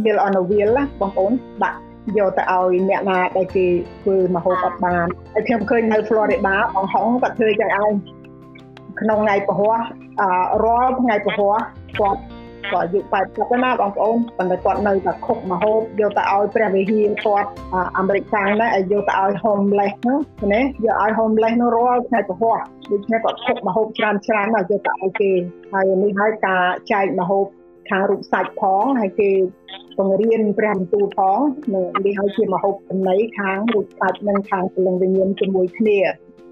[0.02, 1.78] meal on a wheel បងប្អូនដាក់
[2.18, 3.66] យកទៅឲ្យអ្នកណាដែលគេ
[4.02, 7.92] ធ្វើមហូបអត់បានហើយខ្ញុំឃើញនៅ Florida បងហុងគាត់ធ្វើចឹងឯង
[9.00, 9.68] ក្នុងថ្ងៃពហុ
[10.64, 11.66] រាល់ថ្ងៃពហុគាត់
[11.98, 12.20] គាត់
[12.72, 17.48] អាយុ80ណាបងប្អូនប៉ុន្តែគាត់នៅតែខុកម្ហូបយកទៅឲ្យព្រះវិហារគាត់
[17.98, 20.18] អាមេរិកខាងដែរឲ្យយកទៅឲ្យ homeless ហ្នឹង
[20.52, 22.50] ណាយកឲ្យ homeless នោះរាល់ថ្ងៃពហុ
[22.90, 25.30] ដូច្នេះគាត់ខុកម្ហូបច្រើនច្រើនហើយយកទៅឲ្យគេ
[25.72, 27.44] ហើយនេះហើយការចែកម្ហូប
[27.90, 29.30] ខាងរូបសាច់ផងហើយគេ
[29.98, 31.38] បង្រៀនព្រះបន្ទូលផង
[31.74, 35.98] នៅនេះហើយជាម្ហូបចំណីខាងរូបសាច់និងខាងពលឹងវិញ្ញាណជាមួយគ្នា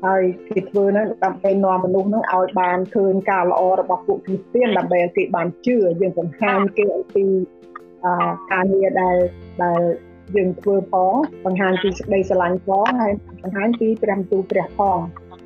[0.05, 7.27] ហើយគេធ្វើហ្នឹងដើម្បីនាំមនុស្សហ្នឹងឲ្យបានឃើញការល្អរបស់ពួកគ្រីស្ទានដើម្បីឲ្យគេបានជឿយើងបង្ហាញគេអំពី
[8.53, 9.17] ការងារដែល
[9.65, 9.81] ដែល
[10.37, 14.99] យើងធ្វើផងបង្ហាញពីសេចក្តីស្រឡាញ់ផងហើយបង្ហាញពីព្រះបន្ទូលព្រះផង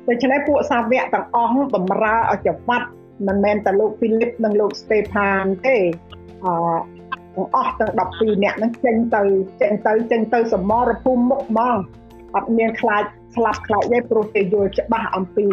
[0.07, 2.87] ដូច្នេះពួកសាវកទាំងអស់បំរើឲ្យច្បាត់
[3.27, 5.77] មិនមែនតែលោកហ្វីលីបនិងលោកស្តេផានទេ
[6.45, 6.47] អ
[7.35, 9.21] ទាំងអស់ទាំង12នាក់ហ្នឹងចេញទៅ
[9.61, 11.77] ចេញទៅចេញទៅសមរភូមិមុខហ្មង
[12.35, 13.03] អត់មានខ្លាច
[13.35, 15.47] ស្លាប់ខ្លាចទេព្រោះគេយល់ច្បាស់អំពី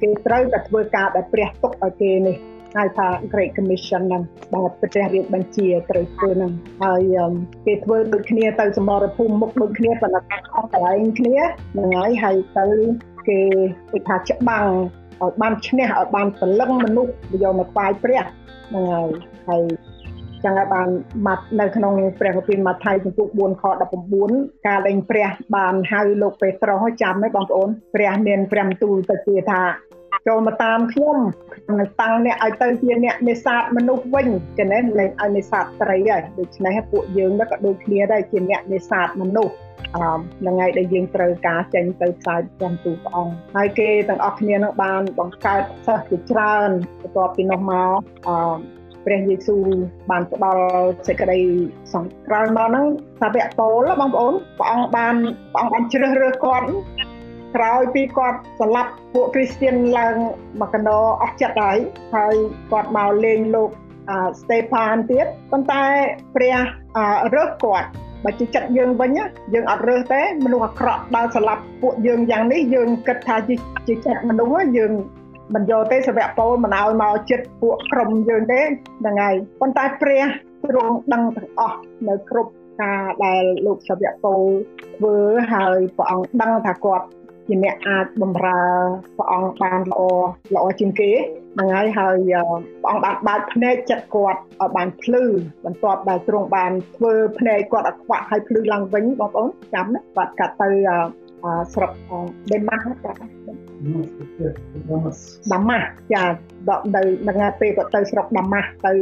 [0.00, 2.36] គេត្រូវតែធ្វើការដែលព្រះទុកឲ្យគេនេះ
[2.76, 4.22] ហៅថា Great Commission ហ្នឹង
[4.54, 6.52] បាទព្រះរាជបញ្ជាត្រូវធ្វើហ្នឹង
[6.82, 7.18] ហើយ
[7.66, 11.38] គេធ្វើដូចគ្នាទៅសមរភូមិមុខដូចគ្នាប៉ុន្តែខុសកន្លែងគ្នា
[11.72, 12.66] ហ្នឹងហើយហើយទៅ
[13.28, 13.40] គេ
[13.92, 14.68] គេថាច្បាំង
[15.22, 19.08] ឲ្យបានឈ្នះឲ្យបានពលឹងមនុស្សយកមកថ្វាយព្រះហ្នឹងហើយ
[19.48, 19.62] ហើយ
[20.44, 20.88] ចឹងហើយបាន
[21.26, 23.64] មកនៅក្នុងព្រះគម្ពីរម៉ាថាយចំពោះ4ខ
[24.14, 29.60] 19ការលែងព្រះបានហៅលោកពេត្រុសចាំទេបងប្អូនព្រះមានព្រះបន្ទូលទៅជាថា
[30.26, 31.18] ចូលមកតាមខ្ញុំ
[31.54, 34.28] ខ្ញុំតាំងអ្នកឲ្យទៅជាអ្នកនេសាទមនុស្សវិញ
[34.58, 39.54] ចឹងណាលែងឲ្យនេសាទត្រីហើយដូច្នេះពួកយើងក៏ដូចគ្នាដែរជាអ្នកនេសាទមនុស្ស
[39.96, 48.56] អឺថ្ងៃដែលយើងត្រូវការចេញទៅផ្សាយព្រះទូព្រះអង្គហើយគេទាំងអស់គ្នានឹងបានបង្កើតសិស្សជាច្រើនបន្ទាប់ពីនោះមកអឺ
[49.04, 49.62] ព្រះយេស៊ូវ
[50.10, 50.64] បានផ្ដល់
[51.06, 51.40] សេចក្តី
[51.94, 52.86] សង្ក្រោយមកហ្នឹង
[53.20, 55.14] សាវកពូលបងប្អូនព្រះអង្គបាន
[55.52, 56.66] ព្រះអង្គបានជ្រើសរើសគាត់
[57.56, 60.16] ក្រោយពីគាត់ស្លាប់ពួកគ្រីស្ទៀនឡើង
[60.60, 61.78] មកកណ្ដោអស់ចិត្តហើយ
[62.14, 62.34] ហើយ
[62.70, 63.70] គាត់មកលេងលោក
[64.40, 65.84] ស្តេផានទៀតប៉ុន្តែ
[66.36, 66.56] ព្រះ
[67.34, 67.88] រើសគាត់
[68.24, 69.10] បើជាចិត្តយើងវិញ
[69.54, 73.54] យើងអត់រើសទេមនុស្សអាក្រក់ដល់ស្លាប់ពួកយើងយ៉ាងនេះយើងគិតថាជា
[73.88, 74.92] ចិត្តមនុស្សយើង
[75.54, 80.24] មិនយកទេសវៈពលមិនឲ្យមកចិត្តពួកក្រុមយើងទេហ្នឹងហើយប៉ុន្តែព្រះ
[80.64, 84.40] ទ្រង់ដឹងទាំងអស់នៅគ្រប់ការដែលលោកសវៈពល
[84.96, 85.16] ធ្វើ
[85.52, 87.06] ហើយព្រះអង្គដឹងថាគាត់
[87.48, 88.62] ជាអ្នកអាចបំរើ
[89.16, 90.00] ព្រះអង្គបានល្អ
[90.54, 91.10] ល្អជាងគេ
[91.54, 92.16] ហ្នឹងហើយហើយ
[92.82, 95.24] ព្រះអង្គបានបើកភ្នែកចិត្តគាត់ឲ្យបានភ្លឺ
[95.64, 100.68] បន្ទាប់ដែលទ្រង់បានធ្វើភ្នែកគាត់ឲ្យខ្វាក់ឲ្យភ្លឺឡើងវិញបងប្អូនចាំណាគាត់កាត់ទៅ
[101.74, 101.92] ស្រុក
[102.52, 103.12] ដេម៉ាស់ចា
[105.52, 106.24] ដាម៉ាស់ចា
[106.68, 108.92] ដកនៅនឹងពេលគាត់ទៅស្រុកដាម៉ាស់ទៅ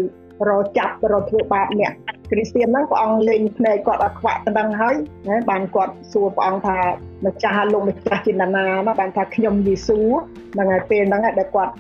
[0.49, 1.93] រចាប់រធ្វើបាបអ្នក
[2.31, 4.95] គ្រីស្ទៀនហ្នឹងព្រះអង្គលេងភ្នែកគាត់អត់ខ្វាក់ទៅដឹងហើយ
[5.29, 6.79] ណាបានគាត់សួរព្រះអង្គថា
[7.27, 10.01] ម្ចាស់លោកម្ចាស់ជាណាណាណាបានថាខ្ញុំយេស៊ូ
[10.53, 11.73] ហ្នឹងហើយពេលហ្នឹងដែលគាត់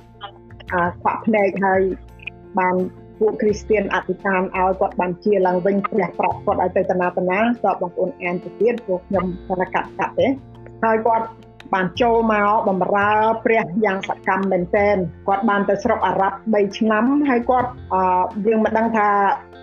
[0.72, 1.80] អាខ្វាក់ភ្នែកហើយ
[2.58, 2.74] បាន
[3.18, 10.26] ពួកគ្រីស្ទៀនអធិដ្ឋានឲ្យគាត់បានជាឡើងវិញព្រះប្រាប់គាត់ឲ្យទៅតាណាតាណាតបបងប្អូនអានទៅទៀតពួកខ្ញុំតែកាត់កាត់ទេ
[10.84, 11.26] ហើយគាត់
[11.74, 13.10] បានចូលមកបម្រើ
[13.44, 17.70] ព្រះយ៉ាងសកម្មមែនទែនគាត់បានទៅស្រុកអារ៉ាប់3ឆ្នាំហើយគាត់
[18.46, 19.08] យើងមិនដឹងថា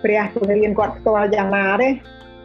[0.04, 1.88] ព្រះពង្រៀនគាត់ផ្ទាល់យ៉ាងណាទេ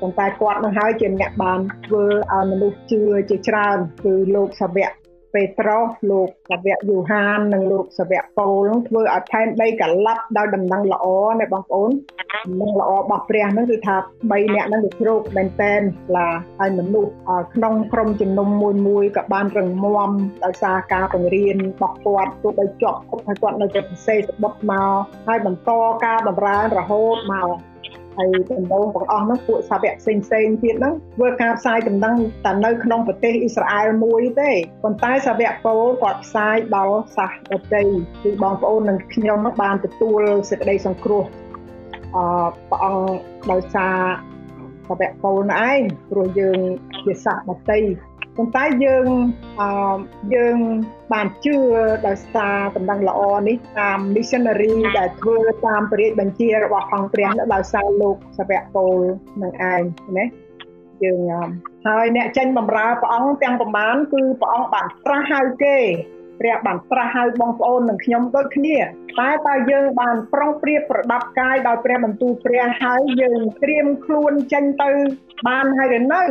[0.01, 4.91] ប៉ុន្តែគាត់នឹងហើយជាអ្នកបានធ្វើឲ្យមនុស្សជឿជាច្រើនគឺលោកសាវក
[5.33, 11.05] ពេត្រុសលោកសាវកយូហាននិងលោកសាវកប៉ូលនឹងធ្វើឲ្យផែនដីកលាប់ដោយដំណឹងល្អ
[11.39, 11.91] ណាបងប្អូន
[12.45, 13.95] ដំណឹងល្អរបស់ព្រះនឹងគឺថា
[14.29, 15.81] 3អ្នកនឹងវាជ្រោកមែនតែន
[16.15, 17.11] ឡាហើយមនុស្ស
[17.53, 20.11] ក្នុងក្រុមជំនុំមួយមួយក៏បានរងមាំ
[20.45, 24.91] ដោយសារការបង្រៀនរបស់គាត់ទោះបីជាប់គុកហើយគាត់នៅតែពិសេសបុតមក
[25.27, 25.71] ហើយបន្ត
[26.05, 27.49] ការបម្រើរហូតមក
[28.19, 34.51] ហើយដំណងទាំងអស់នោះពួកសាវកផ្សេងផ្សេងទៀតហ្នឹងធ្វើការផ្សាយដំណឹងតែនៅក្នុងប្រទេសអ៊ីស្រាអែលមួយទេ
[34.83, 37.81] ប៉ុន្តែសាវកពោលគាត់ផ្សាយដល់សាសដទៃ
[38.23, 41.23] គឺបងប្អូននិងខ្ញុំបានទទួលសេចក្តីសង្គ្រោះ
[42.15, 42.17] អ
[42.69, 43.09] ព្រះអង្គ
[43.51, 43.97] ដោយសារ
[44.87, 46.59] សាវកពោលនោះឯងព្រោះយើង
[47.03, 47.79] ជាសាសដទៃ
[48.39, 49.07] ប៉ុន្តែយើង
[49.61, 49.97] អឺ
[50.35, 50.57] យើង
[51.13, 51.57] បានជឿ
[52.07, 58.97] ដោយសារដំណឹងល្អនេះតាម missionary ដែលធ្វើតាមព្រះរាជបញ្ជារបស់អង្គព្រះដោយសារលោកសាវកពូល
[59.41, 59.81] នឹងឯង
[60.17, 60.25] ណា
[61.03, 61.19] យើង
[61.87, 65.77] ហើយអ្នកចេញបម្រើព្រះអង្គទាំងប្រមាណគឺព្រះអង្គបានត្រាស់ហៅគេ
[66.39, 68.77] ព្រះបានត្រាស់ហៅបងប្អូននិងខ្ញុំដូចគ្នា
[69.19, 74.89] តែតើយើងបានប្រុងប្រៀបប្រដាប់កាយដោយព្រះបន្ទូលព្រះហើយយើងត្រៀមខ្លួនចេញទៅ
[75.47, 76.23] បានហើយឬនៅ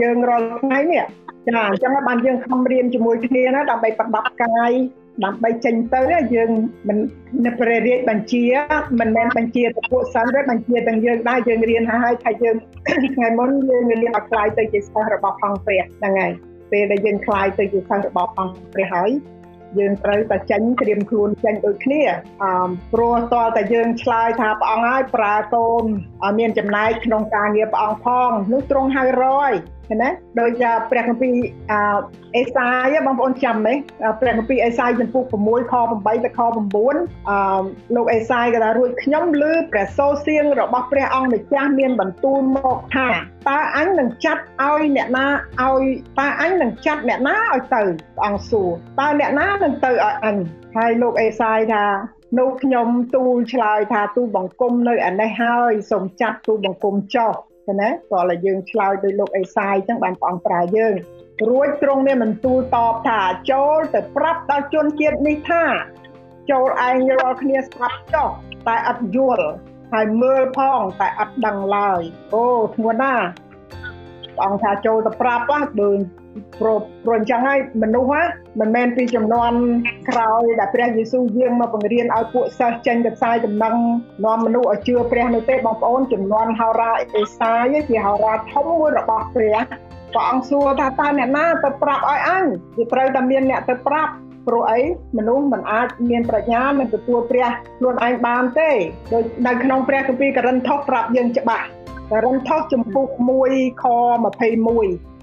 [0.00, 1.04] យើងរាល់ថ្ងៃនេះ
[1.46, 4.72] ចាអញ្ចឹងបានយើងខំរៀនជាមួយគ្នាណាដើម្បីប្រដាប់កាយ
[5.24, 6.00] ដើម្បីចេញទៅ
[6.34, 6.50] យើង
[6.88, 6.98] មិន
[7.46, 8.44] នៅព្រះរាជបញ្ជា
[9.00, 12.56] មិនមែនបញ្ជាទៅពួកសិនទេបញ្ជាទាំងយើងដែរយើងរៀនហើយថាយើង
[13.14, 16.32] ថ្ងៃមុនយើងរៀនឲ្យខ្លាយទៅជាសិស្សរបស់អង្គព្រះហ្នឹងហើយ
[16.72, 19.10] ពេលដែលយើងខ្លាយទៅជាសិស្សរបស់អង្គព្រះហើយ
[19.78, 22.02] យើងត្រូវតែចេញត្រៀមខ្លួនចេញដូចគ្នា
[22.42, 25.84] អឺព្រោះតើតែយើងឆ្លើយថាព្រះអង្គហើយប្រើកូន
[26.24, 29.52] ឲ្យមានចំណែកក្នុងការងារព្រះអង្គផងនោះទ្រង់ហៅរយ
[29.88, 30.08] ឃើញណា
[30.40, 30.50] ដោយ
[30.90, 31.34] ព្រះគម្ពីរ
[32.36, 33.74] អេសាយបងប្អូនចាំទេ
[34.20, 37.62] ព្រះគម្ពីរអេសាយចំពុក6ខ8ទៅខ9អឺ
[37.96, 43.08] លោកអេសាយក៏ថារួចខ្ញុំឮព្រះសូរសៀងរបស់ព្រះអង្គម្ចាស់មានបន្ទូលមកថា
[43.48, 45.26] តើអញនឹងចាត់ឲ្យអ្នកណា
[45.62, 45.82] ឲ្យ
[46.18, 47.82] តើអញនឹងចាត់អ្នកណាឲ្យទៅ
[48.16, 48.70] ព្រះអង្គសួរ
[49.00, 50.36] តើអ្នកណានឹងទៅឲ្យអញ
[50.76, 51.84] ហើយលោកអេសាយថា
[52.38, 57.32] នោះខ្ញុំទូលឆ្លើយថាទូលបង្គំនៅឯនេះហើយសូមចាត់ទូលបង្គំចោះ
[57.66, 60.94] ឃើញណាក៏ឲ្យយើងឆ្លើយដោយលោកអេសាយអញ្ចឹងបានព្រះអង្គប្រើយើង
[61.48, 65.64] រួចទ្រង់មានបន្ទូលតបថាចូលទៅប្រាប់ដល់ជនជាតិនេះថា
[66.50, 68.28] ចូលឯងរាល់គ្នាស្ដាប់ចុះ
[68.66, 69.46] តែអត់យល់
[69.92, 72.02] ហើយមើលផងតែអត់ដឹងឡើយ
[72.34, 73.26] អូធ្ងន់ណាស់
[74.36, 75.90] ព្រះអង្គថាចូលទៅប្រាប់ហ៎បើ
[76.60, 78.22] ព្រោះព្រោះអញ្ចឹងហើយមនុស្សហ៎
[78.60, 79.52] មិនមែនពីចំនួន
[80.10, 83.74] ក្រោយដែលព្រះយេស៊ូវយាងមកបង្រៀនឲ្យពួកសិស្សចេញទៅផ្សាយដំណឹង
[84.24, 89.56] នាំមនុស្សឲ្យជឿព្រះនោះទេបងប្អូនចំនួនហោរាអេសាយជាហោរាធំមួយរបស់ព្រះ
[90.12, 92.44] ព្រះអង្គសួរថាតើអ្នកណាទៅប្រាប់ឲ្យអញ
[92.76, 94.12] វាត្រូវតែមានអ្នកទៅប្រាប់
[94.46, 94.80] ព្រោះអី
[95.18, 98.70] មនុស្សមិនអាចមានប្រាជ្ញានឹងទទួលព្រះខ្លួនឯងបានទេ
[99.12, 101.66] ដោយនៅក្នុងព្រះគម្ពីរករិនថូសប្រាប់យើងច្បាស់
[102.12, 103.06] ករិនថូសចំពុក
[103.44, 103.84] 1ខ
[104.54, 105.15] 21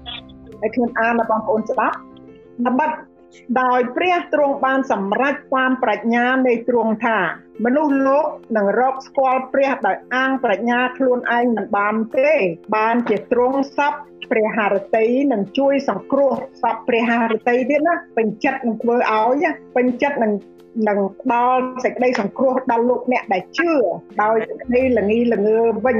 [0.64, 1.96] ហើយខ្ញុំអានដល់បងប្អូនស្ដាប់
[2.66, 2.90] ត្បិត
[3.60, 7.18] ដោយព្រះទ្រង់បានសម្រេចតាមប្រាជ្ញានៃទ្រង់ថា
[7.64, 12.30] មនុស្សលោកនឹងរកស្គាល់ព្រះដោយអាងប្រាជ្ញាខ្លួនឯងមិនបានទេ
[12.76, 13.94] បានជាទ្រង់សព
[14.30, 19.44] ព្រះハរតីនឹងជួយសង្គ្រោះសពព្រះハរតីទៀតណាពេញចិត្តនឹងធ្វើឲ្យ
[19.76, 20.32] ពេញចិត្តនឹង
[20.88, 23.70] នឹងផ្ដល់សេចក្តីសង្គ្រោះដល់លោកអ្នកដែលជឿ
[24.22, 25.98] ដោយសេចក្តីល្ងីល្ងើវិញ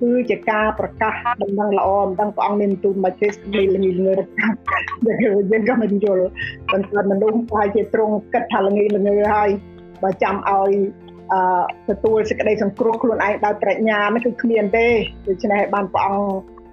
[0.00, 4.14] គឺជាការប្រកាសដំណឹងល្អមិនដឹងព្រះអង្គមានទូលមកទេស្ដីល្ងីល្ងើ
[5.50, 6.26] យើងក៏មិនយល់
[6.70, 9.50] ប៉ុន្តែមនុស្សប្រហែលជាត្រង់គិតថាល្ងីល្ងើហើយ
[10.02, 10.72] បើចាំឲ្យ
[11.32, 11.40] អឺ
[11.88, 14.86] ទទួលសេចក្តីសង្គ្រោះខ្លួនឯងដោយប្រាជ្ញានោះគឺគ្មានទេ
[15.28, 16.32] ដូច្នេះបានព្រះអង្គ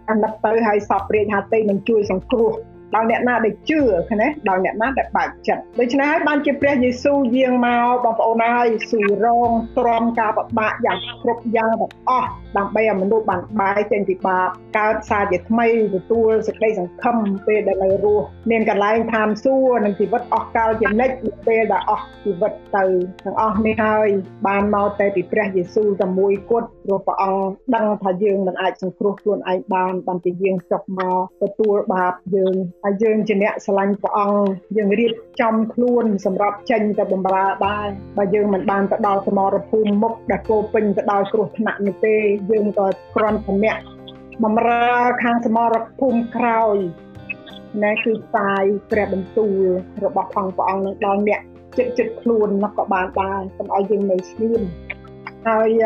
[0.10, 2.52] អាណិតទៅហើយសពព្រាជហាតីនឹងជួយសង្គ្រោះ
[2.96, 3.80] ដល់អ្នកណាដែលជឿ
[4.22, 21.16] ណាដល់អ្នកណាដែលបើកចិត្តដូច្នេះហើយបានជាព្រះយេស៊ូវយាងមកបងប្អូនហើយស៊ូរងទ្រាំការបបាក់យ៉ាងគ្រប់យ៉ាងទាំងអស់ដើម្បីឲ្យមនុស្សបានបាយចេញពីបាបកើតសារជាថ្មីទទួលសេចក្តីសង្ឃឹមពេលដែលនៅរស់មានកន្លែងឋានសួគ៌និងជីវិតអស់កលជានិច្ច
[21.48, 22.84] ពេលដែលអស់ជីវិតទៅ
[23.24, 24.08] ទាំងអស់នេះហើយ
[24.48, 32.56] បានមកតែពីព្រះយេស៊ូវតែមួយគត់ព្រោះព្រះអង្គដឹងថាយើងមិនអាចសង្គ្រោះខ្លួនឯងបានបានជាយើងចុះមកទទួលបាបយើង
[32.88, 42.16] ហើយយើងជាអ្នកស្រឡាញ់ព្រះអង្គយើងរៀបចំខ្លួនសម្រាប់ចេញទៅបម្រើដែរបើយើងមិនបានទៅដល់សមរភូមិមុខដែលពោពេញទៅដោយគ្រោះថ្នាក់នោះទេ
[42.52, 43.78] យើងក៏គ្រាន់តែអ្នក
[44.44, 44.84] បម្រើ
[45.24, 46.76] ខាងសមរភូមិក្រោយ
[47.84, 49.56] ណែគឺផ្សាយព្រះបន្ទូល
[50.06, 51.42] របស់ផងព្រះអង្គនឹងដល់អ្នក
[51.78, 54.62] ចិត្តចិត្តខ្លួននោះក៏បានដែរកុំឲ្យយើងនៅស្ងៀម
[55.48, 55.86] ហើយ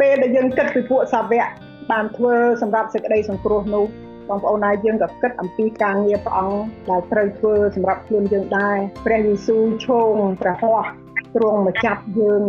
[0.00, 1.46] ពេលដែលយើងគិតពីពួកសាវក
[1.90, 3.86] បានធ្វើសម្រាប់សេចក្តីសង្គ្រោះនោះ
[4.30, 10.86] បងប្អូនណាយើងក៏គិតអំពីការងារព្រះអង្គដែលត្រូវធ្វើសម្រាប់ខ្លួនយើងដែរព្រះយេស៊ូវឈោងព្រះហស្ថ
[11.36, 12.42] ទ្រង់មកចាប់យើង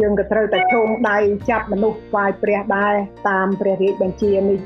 [0.00, 1.18] យើងក៏ត្រូវតែឈោងដៃ
[1.50, 2.94] ចាប់មនុស្សស្វាយព្រះដែរ
[3.28, 4.60] តាមព្រះរាជបញ្ជានេះ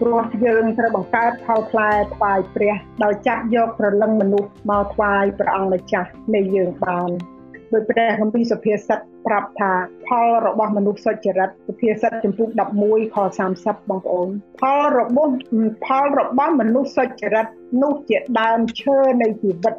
[0.00, 7.10] ព្រោះយើងត្រូវបង្កើតផលផ្លែថ្វាយព្រះដោយចាត់យកប្រលឹងមនុស្សមកថ្វាយព្រះអង្គម្ចាស់នៃយើងបាន
[7.72, 9.72] ដោយព្រះគម្ពីរសុភាសិតប្រាប់ថា
[10.06, 12.48] ផលរបស់មនុស្សសុចរិតសុភាសិតចំពុក
[12.82, 13.16] 11ខ
[13.58, 14.28] 30បងប្អូន
[14.60, 15.32] ផលរបស់
[15.84, 17.46] ផលរបស់មនុស្សសុចរិត
[17.82, 19.74] នោះជាដើមឈើនៃជីវិត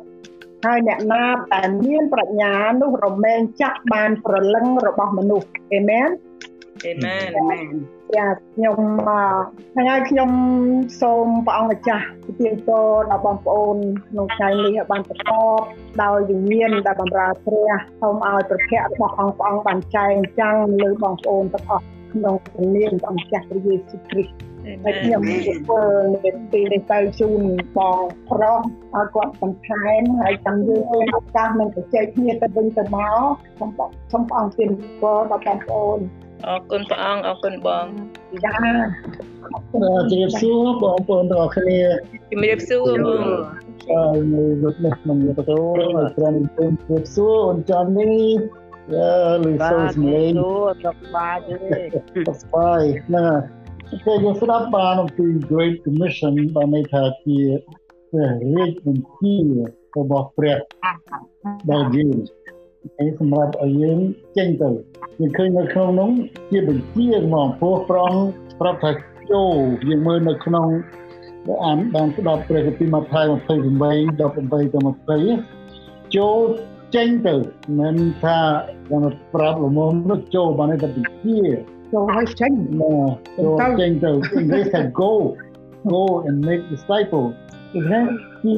[0.66, 1.24] ហើយអ្នកណា
[1.54, 6.10] ដែលមានប្រាជ្ញានោះរមែងចាក់បានប្រលឹងរបស់មនុស្សអេមែន
[6.88, 7.74] អេមែនអេមែន
[8.18, 8.80] ចាខ្ញុំ
[9.76, 10.32] ថ្ងៃខ្ញុំ
[11.02, 13.78] សូមព្រះអង្គម្ចាស់ជម្រាបពរដល់បងប្អូន
[14.10, 15.60] ក្នុងថ្ងៃនេះឲ្យបានប្រកប
[16.04, 17.72] ដោយវិញ្ញាណដែលបម្រើព្រះ
[18.02, 24.34] សូមឲ្យព្រះភ័ក្ត្ររបស់អង្គព្រះអង្គបានចែងចាំងលើបងប្អូនទាំងអស់ក្នុងព្រះនាមព្រះម្ចាស់ព្រះយេស៊ូវគ្រីស្ទ
[24.84, 25.22] ហើយខ្ញុំ
[25.66, 27.42] ធ្វើនេះពីនេះទៅជូន
[27.78, 28.60] បងប្រុស
[28.96, 33.20] ឲ្យគាត់បន្ថែមហើយចាំយើងមានឱកាសនឹងជជែកគ្នាទៅវិញទៅមក
[33.60, 33.70] សូម
[34.12, 34.70] សូមព្រះអង្គទាន
[35.02, 36.00] ពរដល់បងប្អូន
[36.48, 37.86] អរគុណព្រះអង្គអរគុណបង
[38.46, 41.80] ចាជំរាបសួរបងប្អូនទាំងអស់គ្នា
[42.32, 43.24] ជំរាបសួរបង
[43.92, 45.44] អើនៅរត់នេះខ្ញុំទៅទៅ
[46.18, 48.20] ព្រមជំរាបសួរអូនចាន់នេះ
[48.94, 50.32] យ៉ាលឺសូស្មេង
[50.84, 52.82] សុខសប្បាយទេសុខសប្បាយ
[53.16, 53.28] ណា
[54.06, 57.40] គេយកស្ដាប់បានអំពី Great Commission បានន័យថាជា
[58.12, 59.36] ព្រះរាជបញ្ជា
[59.98, 60.58] របស់ព្រះ
[61.72, 62.18] ដល់យើង
[62.98, 64.00] ហើយសម្រាប់ឲ្យយើង
[64.38, 64.70] ចេញទៅ
[65.20, 66.12] យើងឃើញនៅក្នុងនោះ
[66.52, 68.14] ជាបញ្ជាមកព្រោះប្រង
[68.62, 68.92] ប្រាប់ថា
[69.32, 69.56] ចូល
[69.90, 70.68] យើងមើលនៅក្នុង
[71.66, 76.40] អានបានស្ដាប់ព្រះគម្ពីរម៉ាថាយ28 18ទៅ20ចូល
[76.96, 77.36] ចេញទៅ
[77.80, 78.40] មិនថា
[78.92, 81.40] យើងប្រាប់លំមនោះចូលបានតែបញ្ជា
[81.94, 82.52] ចូលឲ្យចេញ
[83.40, 85.12] ចូលចេញទៅ English ថា go
[85.94, 87.30] go and make disciples
[87.74, 88.06] ហ្នឹង
[88.44, 88.56] ជា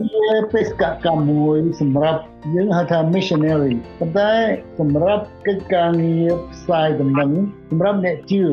[0.54, 2.22] បេសកកម្មមួយសម្រាប់
[2.56, 4.32] យើងហៅថា missionary ប៉ុន្តែ
[4.80, 7.32] សម្រាប់កិច្ចការងារផ្សាយដំណឹង
[7.69, 8.43] សម្រាប់អ្នកជឿ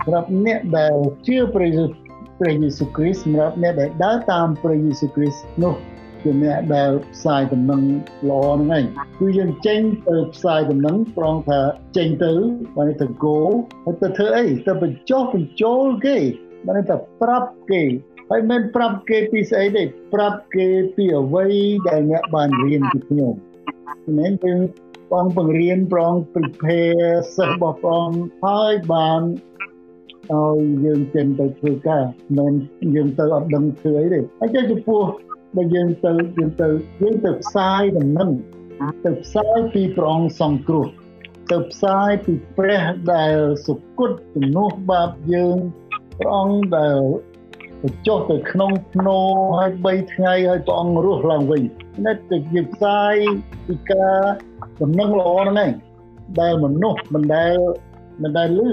[0.00, 1.90] សម្រាប់អ្នកដែលជឿព្រះយេស៊ូវ
[2.38, 5.74] ព្រះយេស៊ូវគ្រីស្ទសម្រាប់អ្នកដែលដើរតាមព្រះយេស៊ូវគ្រីស្ទនោះ
[6.22, 7.82] ជាអ្នកដែលផ្សាយដំណឹង
[8.30, 8.84] ល្អហ្នឹងឯង
[9.18, 11.60] គឺយើងចេញទៅផ្សាយដំណឹងប្រងថា
[11.96, 12.32] ចេញទៅ
[12.76, 13.36] បានទៅ go
[13.84, 16.18] ហើយទៅធ្វើអីទៅបញ្ចុះបញ្ចូលគេ
[16.66, 17.82] បានទៅប្រាប់គេ
[18.32, 19.82] ហើយមិនប្រាប់គេពីស្អីទេ
[20.14, 21.46] ប្រាប់គេពីអ្វី
[21.88, 23.34] ដែលអ្នកបានរៀនពីខ្ញុំ
[24.18, 24.52] មិនគឺ
[25.12, 28.10] បងបង្រៀនប្រង prepare សិស្សរបស់បង
[28.44, 29.20] ហើយបាន
[30.32, 32.04] ឲ្យយើងចេញទៅធ្វើការ
[32.38, 32.52] មិន
[32.94, 35.02] យើងទៅអត់ដឹងធ្វើអីទេហើយចំពោះ
[35.56, 36.68] ដែលយើងទៅយើងទៅ
[37.02, 38.30] យើងទៅផ្សាយដំណឹង
[39.04, 40.86] ទៅផ្សាយពីព្រះអង្គសង្គ្រោះ
[41.50, 45.56] ទៅផ្សាយពីព្រះដែលសុគតជំនួសបាបយើង
[46.18, 47.00] ព្រះអង្គដែល
[47.82, 49.18] ទៅចុះទៅក្នុងភ្នោ
[49.58, 51.62] ហើយ3ថ្ងៃហើយព្រះអង្គរស់ឡើងវិញ
[52.06, 53.14] នេះទៅជាផ្សាយ
[53.66, 54.18] ពីការ
[54.82, 55.70] ដំណឹងល្អហ្នឹងឯង
[56.40, 57.56] ដែលមនុស្សមិនដែល
[58.22, 58.70] មិនដែលលឺ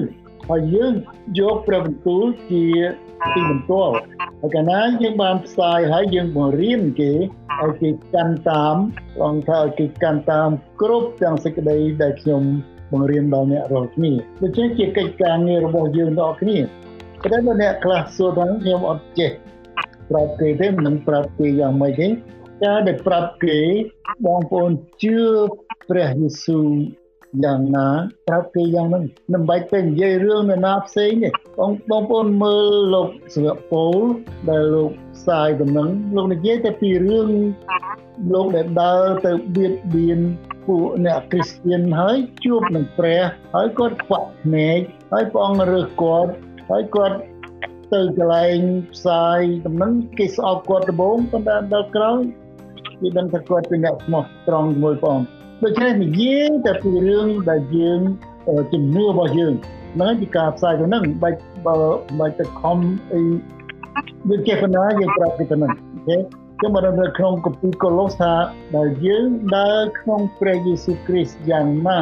[0.50, 0.94] ហើយយើង
[1.40, 2.66] យកព្រះបន្ទូលជា
[3.36, 3.96] ទីបន្ទាល់
[4.42, 7.12] ហើយកាលណាយើងបានផ្សាយហើយយើងបង្រៀនគេ
[7.62, 8.76] ឲ្យគេកាន់តាម
[9.20, 10.50] បងថាឲ្យគេកាន់តាម
[10.82, 12.44] គ្រប់ទាំងសេចក្តីដែលខ្ញុំ
[12.92, 16.58] បង្រៀនដល់អ្នករាល់គ្នាដូច្នេះជាកិច្ចការងាររបស់យើងទាំងអស់គ្នា
[17.24, 19.32] តែបើអ្នកខ្លះសួរថាខ្ញុំអត់ចេះ
[20.10, 22.08] ប្រាប់គេទេមិនប្រាប់គេយ៉ាងម៉េចទេ
[22.64, 23.60] ការដែលប្រាប់គេ
[24.26, 24.72] បងប្អូន
[25.04, 25.18] ជឿ
[25.90, 26.68] ព្រះយេស៊ូវ
[27.44, 27.88] យ៉ាងណា
[28.28, 29.04] ប្រាប់គេយ៉ាងហ្នឹង
[29.34, 33.96] មិនបាច់ទៅនិយាយរឿងនៅណាផ្សេងទេបងបងប្អូនមើលលោកសិវពល
[34.50, 37.30] ដែលលោកផ្សាយដំណឹងលោកនិយាយតែពីរឿង
[38.34, 40.20] លោកដែលដើរទៅបៀតបៀន
[40.68, 43.22] ពួកអ្នកគ្រីស្ទានហើយជួបនឹងព្រះ
[43.56, 44.80] ហើយគាត់ខ្វាក់ភ្នែក
[45.12, 46.32] ហើយព្រះអង្គរើសគាត់
[46.70, 47.18] ហើយគាត់
[47.94, 48.60] ទៅកន្លែង
[48.94, 52.20] ផ្សាយដំណឹងគេស្អប់គាត់ដំបូងប៉ុន្តែដល់ក្រោយ
[53.02, 55.28] គេដឹងថាគាត់ជាអ្នកស្មោះត្រង់ជាមួយព្រះអង្គ
[55.64, 58.02] ដូច្នេះនិយាយតែពីរឿងដែលយើង
[58.74, 59.54] ជំនឿរបស់យើង
[59.96, 61.76] ហ្នឹងជាការផ្សាយទៅហ្នឹងបាច់បើ
[62.20, 62.78] បាច់ទៅខំ
[63.14, 63.22] អី
[64.30, 66.18] យើងចេះប៉ុណ្ណាយើងប្រាប់គេទៅហ្នឹងអូខេ
[66.60, 68.34] ខ្ញុំបាននៅក្នុងកពីកូឡូសថា
[68.76, 69.28] ដែលយើង
[69.58, 72.00] ដើរក្នុងព្រះយេស៊ូវគ្រីស្ទយ៉ាងណា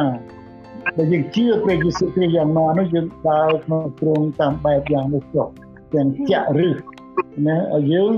[0.94, 5.46] ដែលយើងជឿព្រះយេស៊ូវគ្រីស្ទយ៉ាងណានោះយើងដើរក្នុងទ្រង់តាមបែបយ៉ាងនោះចុះ
[5.94, 6.76] ទាំងចាក់រឹស
[7.46, 8.12] ណាឲ្យយើង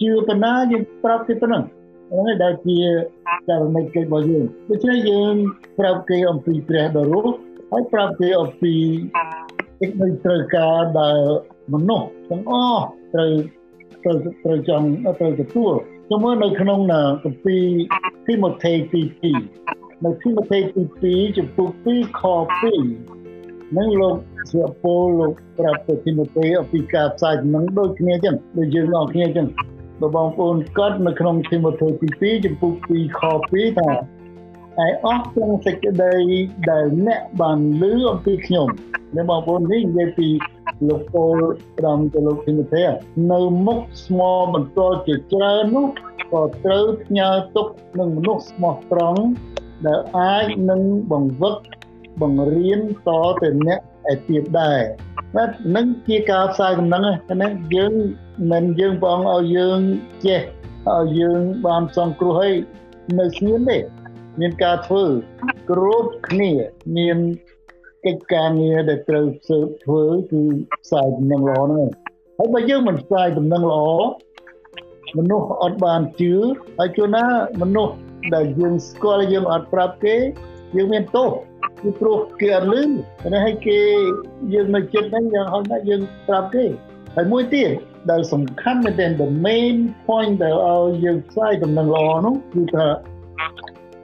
[0.00, 1.62] ជឿប៉ុណ្ណាយើងប្រាប់គេប៉ុណ្ណឹង
[2.10, 2.78] ហ្នឹងដែលជា
[3.48, 5.34] ចរណកិច្ចរបស់យើងដូច្នេះយើង
[5.78, 7.34] ប្រាប់គេអំពីព្រះដ៏រស់
[7.70, 8.74] ហើយប្រាប់គេអំពី
[9.80, 11.20] កិច្ចនៃត្រូវការដែល
[11.72, 12.82] មនុស្សទាំងអស់
[13.14, 13.30] ត្រូវ
[14.04, 14.86] ត្រូវត្រូវចង់
[15.20, 15.72] ត្រូវទទួល
[16.06, 16.80] ខ្ញុំមើលនៅក្នុង
[17.24, 17.64] គម្ពីរ
[18.26, 20.58] ទីម៉ូថេទី2 នៅទីម៉ូថេ
[21.02, 22.22] ទី2ចំពោះ2ខ
[23.02, 24.16] 2នឹងលោក
[24.50, 29.46] ស្វាពលលោកប្រាប់ទៅទីម៉ូថេអំពីការផ្សាយដំណឹងដូចគ្នាចឹងដូចយើងអស់គ្នាចឹង
[30.02, 33.20] បងប្អូនកត់នៅក្នុងទីម៉ូថេទី2ចំពោះ2ខ
[33.52, 33.90] 2ថា
[34.86, 36.14] ឯអស់ទាំងសេចក្តី
[36.70, 38.68] ដែលអ្នកបានលឺអំពីខ្ញុំ
[39.14, 40.28] អ្នកបងប្អូននេះនិយាយពី
[40.88, 41.36] លោកពោល
[41.78, 42.84] ត្រង់ទៅលោកទីម៉ូថេ
[43.32, 45.86] នៅមុខស្មោបន្ទាល់ជាច្រើននោះ
[46.32, 47.66] ក៏ត្រូវផ្ញើទុក
[47.98, 49.20] នឹងមនុស្សស្មោះត្រង់
[49.86, 51.56] ដែលអាចនឹងបង្វឹក
[52.20, 53.10] បង្រៀនត
[53.42, 53.80] ទៅអ្នក
[54.12, 54.82] ឯទៀតដែរ
[55.36, 57.02] បាទនឹងជាការផ្សាយដំណឹង
[57.42, 57.92] ណាយើង
[58.50, 59.80] មិនយើងបងឲ្យយើង
[60.26, 60.40] ចេះ
[60.90, 62.54] ឲ្យយើងបានសង្គ្រោះឲ្យ
[63.18, 63.78] នៅស្ងៀមទេ
[64.40, 65.04] មានការធ្វើ
[65.70, 66.52] គ្រប់គ្នា
[66.96, 67.18] មាន
[68.06, 70.42] កិច្ចការងារដែលត្រូវស៊ើបធ្វើគឺ
[70.82, 71.88] ផ្សាយដំណឹងល្អហ្នឹង
[72.38, 73.82] ហើយបើយើងមិនផ្សាយដំណឹងល្អ
[75.18, 76.32] មនុស្សអត់បានជឿ
[76.78, 77.24] ហើយជួនណា
[77.62, 77.94] មនុស្ស
[78.34, 80.16] ដែលយើងស្គាល់យើងអត់ប្រាប់គេ
[80.76, 81.30] យើងមានទោស
[81.82, 83.78] គឺព្រោះគេអត់លឺតែឲ្យគេ
[84.52, 86.64] យើងនៅចិត្តហ្នឹងយ៉ាងហោចណាស់យើងប្រាប់គេ
[87.14, 87.70] ហើយមួយទៀត
[88.10, 92.86] ដែលសំខាន់មែនទែន the main point ដែលឲ្យយើងផ្សាយដំណឹងល្អនោះគឺថា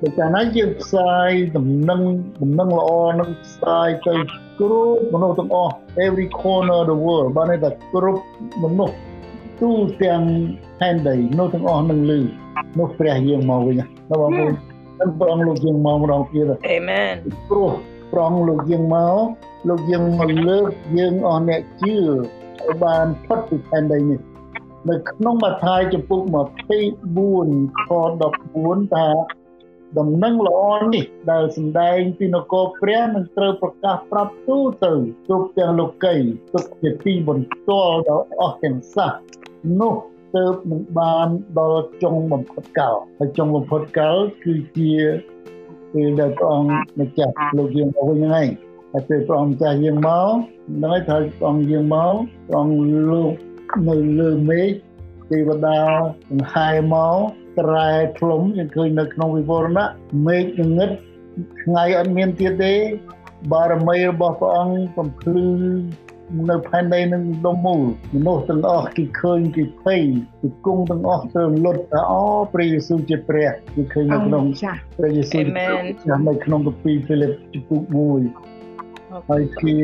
[0.01, 2.01] បើកាលណាយើងផ្សាយដំណឹង
[2.43, 4.15] ដំណឹងល្អនឹងផ្សាយទៅ
[4.59, 5.75] គ្រប់មនុស្សទាំងអស់
[6.07, 8.23] every corner of the world បានន័យថាគ្រប់
[8.63, 8.95] មនុស្ស
[9.61, 9.71] ទូ
[10.03, 10.23] ទាំង
[10.79, 12.21] ផែនដីមនុស្សទាំងអស់នឹងលឺ
[12.79, 14.53] នោះព្រះយើងមកវិញណាបងប្អូន
[15.01, 17.15] នឹងព្រះអង្គលោកយើងមកម្ដងទៀតអេមែន
[17.49, 17.71] ព្រោះ
[18.13, 19.17] ព្រះអង្គលោកយើងមក
[19.69, 20.67] លោកយើងមកលើក
[20.99, 24.21] យើងអស់អ្នកជឿឲ្យបានផុតពីផែនដីនេះ
[24.89, 27.91] នៅក្នុងម៉ាថាយចំពុក24ខ
[28.39, 29.09] 14ថា
[29.99, 30.61] ដំណឹងល្អ
[30.95, 34.93] នេះដែលសម្ដែងពីនគរព្រះនឹងត្រូវប្រកាសប្រាប់ទូទៅ
[35.27, 36.15] គ្រប់ទាំងលោកី
[36.55, 39.11] ទុកជាទីបន្ទាល់ដល់អស់ទាំងសះ
[39.81, 39.95] នោះ
[40.37, 44.93] ទើបនឹងបានដល់ចុងបំផុតកាលហើយចុងបំផុតកាលគឺជា
[45.93, 48.49] ពេលដែលព្រះអង្គម្ចាស់លោកយើងមកវិញហ្នឹងឯង
[48.93, 50.31] ហើយពេលព្រះអង្គម្ចាស់យើងមក
[50.83, 52.15] នឹងឲ្យត្រូវព្រះអង្គយើងមក
[52.47, 52.81] ព្រះអង្គ
[53.13, 53.33] លោក
[53.89, 54.71] នៅលើមេឃ
[55.31, 55.81] ទេវតា
[56.31, 57.17] ដង្ហែមក
[57.59, 59.91] ត្រែធ្លុំយើងឃើញនៅក្នុងវិវរណៈ
[60.27, 60.45] មេឃ
[60.77, 60.91] ងឹត
[61.63, 62.75] ថ្ងៃអត់មានទៀតទេ
[63.53, 65.49] បារមីរបស់ព្រះអង្គបំភ្លឺ
[66.51, 67.81] នៅផែនដីនឹងដុំមូល
[68.15, 70.03] មនុស្សទាំងអស់គេឃើញគេភ័យ
[70.41, 74.45] គេគង់ទាំងអស់ទៅលុតថាអូព្រះយេស៊ូវជាព្រះគេឃើញនៅក្នុង
[74.99, 77.83] ព្រះយេស៊ូវចាស់នៅក្នុងកាពីហ្វីលីបជំពូក
[78.55, 79.75] 1ហើយគេ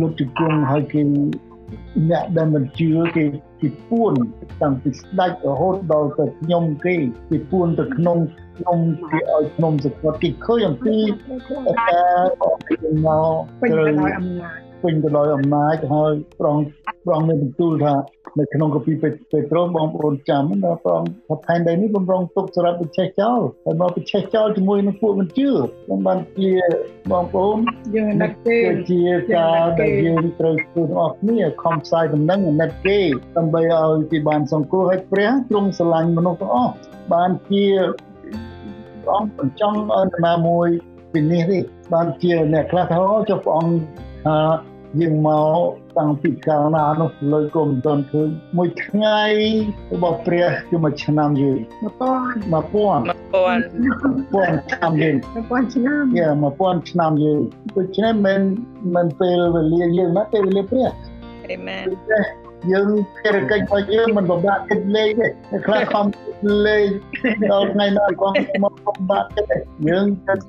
[0.00, 1.00] លុតជង្គង់ហើយគេ
[2.10, 3.24] អ្នកដែលមិនជឿគេ
[3.60, 4.12] គេពួន
[4.62, 6.94] តាំងពីស្ដេចរហូតដល់ទៅខ្ញុំគេ
[7.30, 8.18] គេពួនទៅក្នុង
[8.58, 8.78] ខ្ញុំ
[9.10, 10.96] គេឲ្យខ្ញុំសក្តិគេឃើញអំពី
[11.78, 16.56] ការអស់គេមកពេញទៅដោយអំណាច ពេញទៅដោយអំណាចហើយប្រង
[17.06, 17.94] ប្រងមានបន្ទូលថា
[18.38, 19.08] នៅក្នុងកពីពេ
[19.50, 25.50] ត្រុសបងប្អូនចាំណាប្រងថាផែនដីនេះបំរុងទុកសម្រាប់វិឆេះចោលហើយមកវិឆេះចោលជាមួយនឹងពួកមិនជឿ
[25.84, 26.50] ខ្ញុំបានជា
[27.10, 27.56] បងប្អូន
[27.94, 28.58] យើងណាត់ទេ
[28.90, 29.02] ជា
[29.34, 33.00] ការដែលយើងត្រូវធ្វើទាំងអស់គ្នាខំផ្សាយដំណឹងអាណិតគេ
[33.36, 36.72] ដើម្បីឲ្យគេបានសង្គ្រោះឲ្យព្រះទ្រង់ស្រឡាញ់មនុស្សទាំងអស់
[37.12, 37.66] បានជា
[39.02, 40.68] ព្រះអង្គបញ្ចង់ឲ្យណាមួយ
[41.12, 41.58] ពីនេះទេ
[41.94, 42.96] បានជាអ្នកខ្លះថា
[43.30, 43.74] ចុះព្រះអង្គ
[44.26, 44.36] ថា
[45.00, 45.58] យើងមក
[45.98, 49.22] តាំងពីកាលណានោះលើក៏មិនទាន់ឃើញមួយថ្ងៃ
[49.92, 53.14] របស់ព្រះជាមួយឆ្នាំយើង1000 1000
[54.34, 56.28] 1000ឆ្នាំយើង1000ឆ្នាំយ៉ា
[56.60, 57.40] 1000ឆ្នាំយើង
[57.76, 58.40] ដូច្នេះមិន
[58.94, 60.88] មិនពេលវេលាយើងណាពេលវេលាព្រះ
[61.50, 61.86] អេមែន
[62.72, 62.88] យើង
[63.18, 65.28] ភារកិច្ចរបស់យើងមិនពិបាកគិតលេខទេ
[65.66, 66.06] ខ្លះខំ
[66.66, 66.86] លេខ
[67.52, 68.34] ដល់ថ្ងៃណាកង
[68.64, 69.58] មកពិបាកគិតទេ
[69.88, 70.40] យើងគិត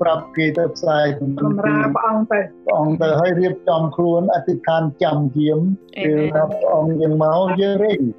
[0.00, 1.54] ប្រាប់គេទៅផ្សាយសម្រាប់
[1.94, 5.60] ព្រះអង្គទៅព្រះអង្គទៅឲ្យរៀបចំខ្លួនអធិដ្ឋានចាំយាម
[6.04, 8.10] ពេលព្រះអង្គយើងមកយើង ready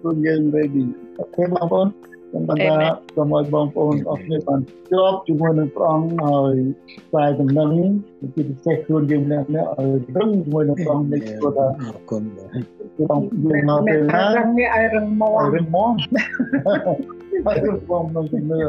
[0.00, 0.84] ព្រោះយើង ready
[1.18, 1.88] អូខេបងប្អូន
[2.32, 4.60] ខ្ញុំបានថាសូមឲ្យបងប្អូនអរគ្នាបាន
[4.90, 6.54] ជាប់ជាមួយនឹងព្រះអង្គហើយ
[7.06, 7.70] ស្វែងដំណឹង
[8.34, 9.60] ជាពិសេសខ្លួនយើងម្នាក់ៗឲ្យ
[10.16, 15.92] រឹងជាមួយនឹងព្រះអង្គនេះព្រោះថាអរគុណបងយើងមកពេលណារឹងនេះឲ្យរឹងមករឹងមក
[17.46, 17.58] ហើយ
[17.90, 18.60] បងនៅជំនឿ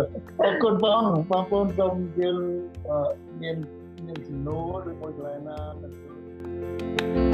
[0.42, 2.38] អរគុណបងបងប្អូនសូមយើង
[3.42, 3.56] មាន
[4.06, 7.33] មានជំនួយឬមួយកន្លែងណា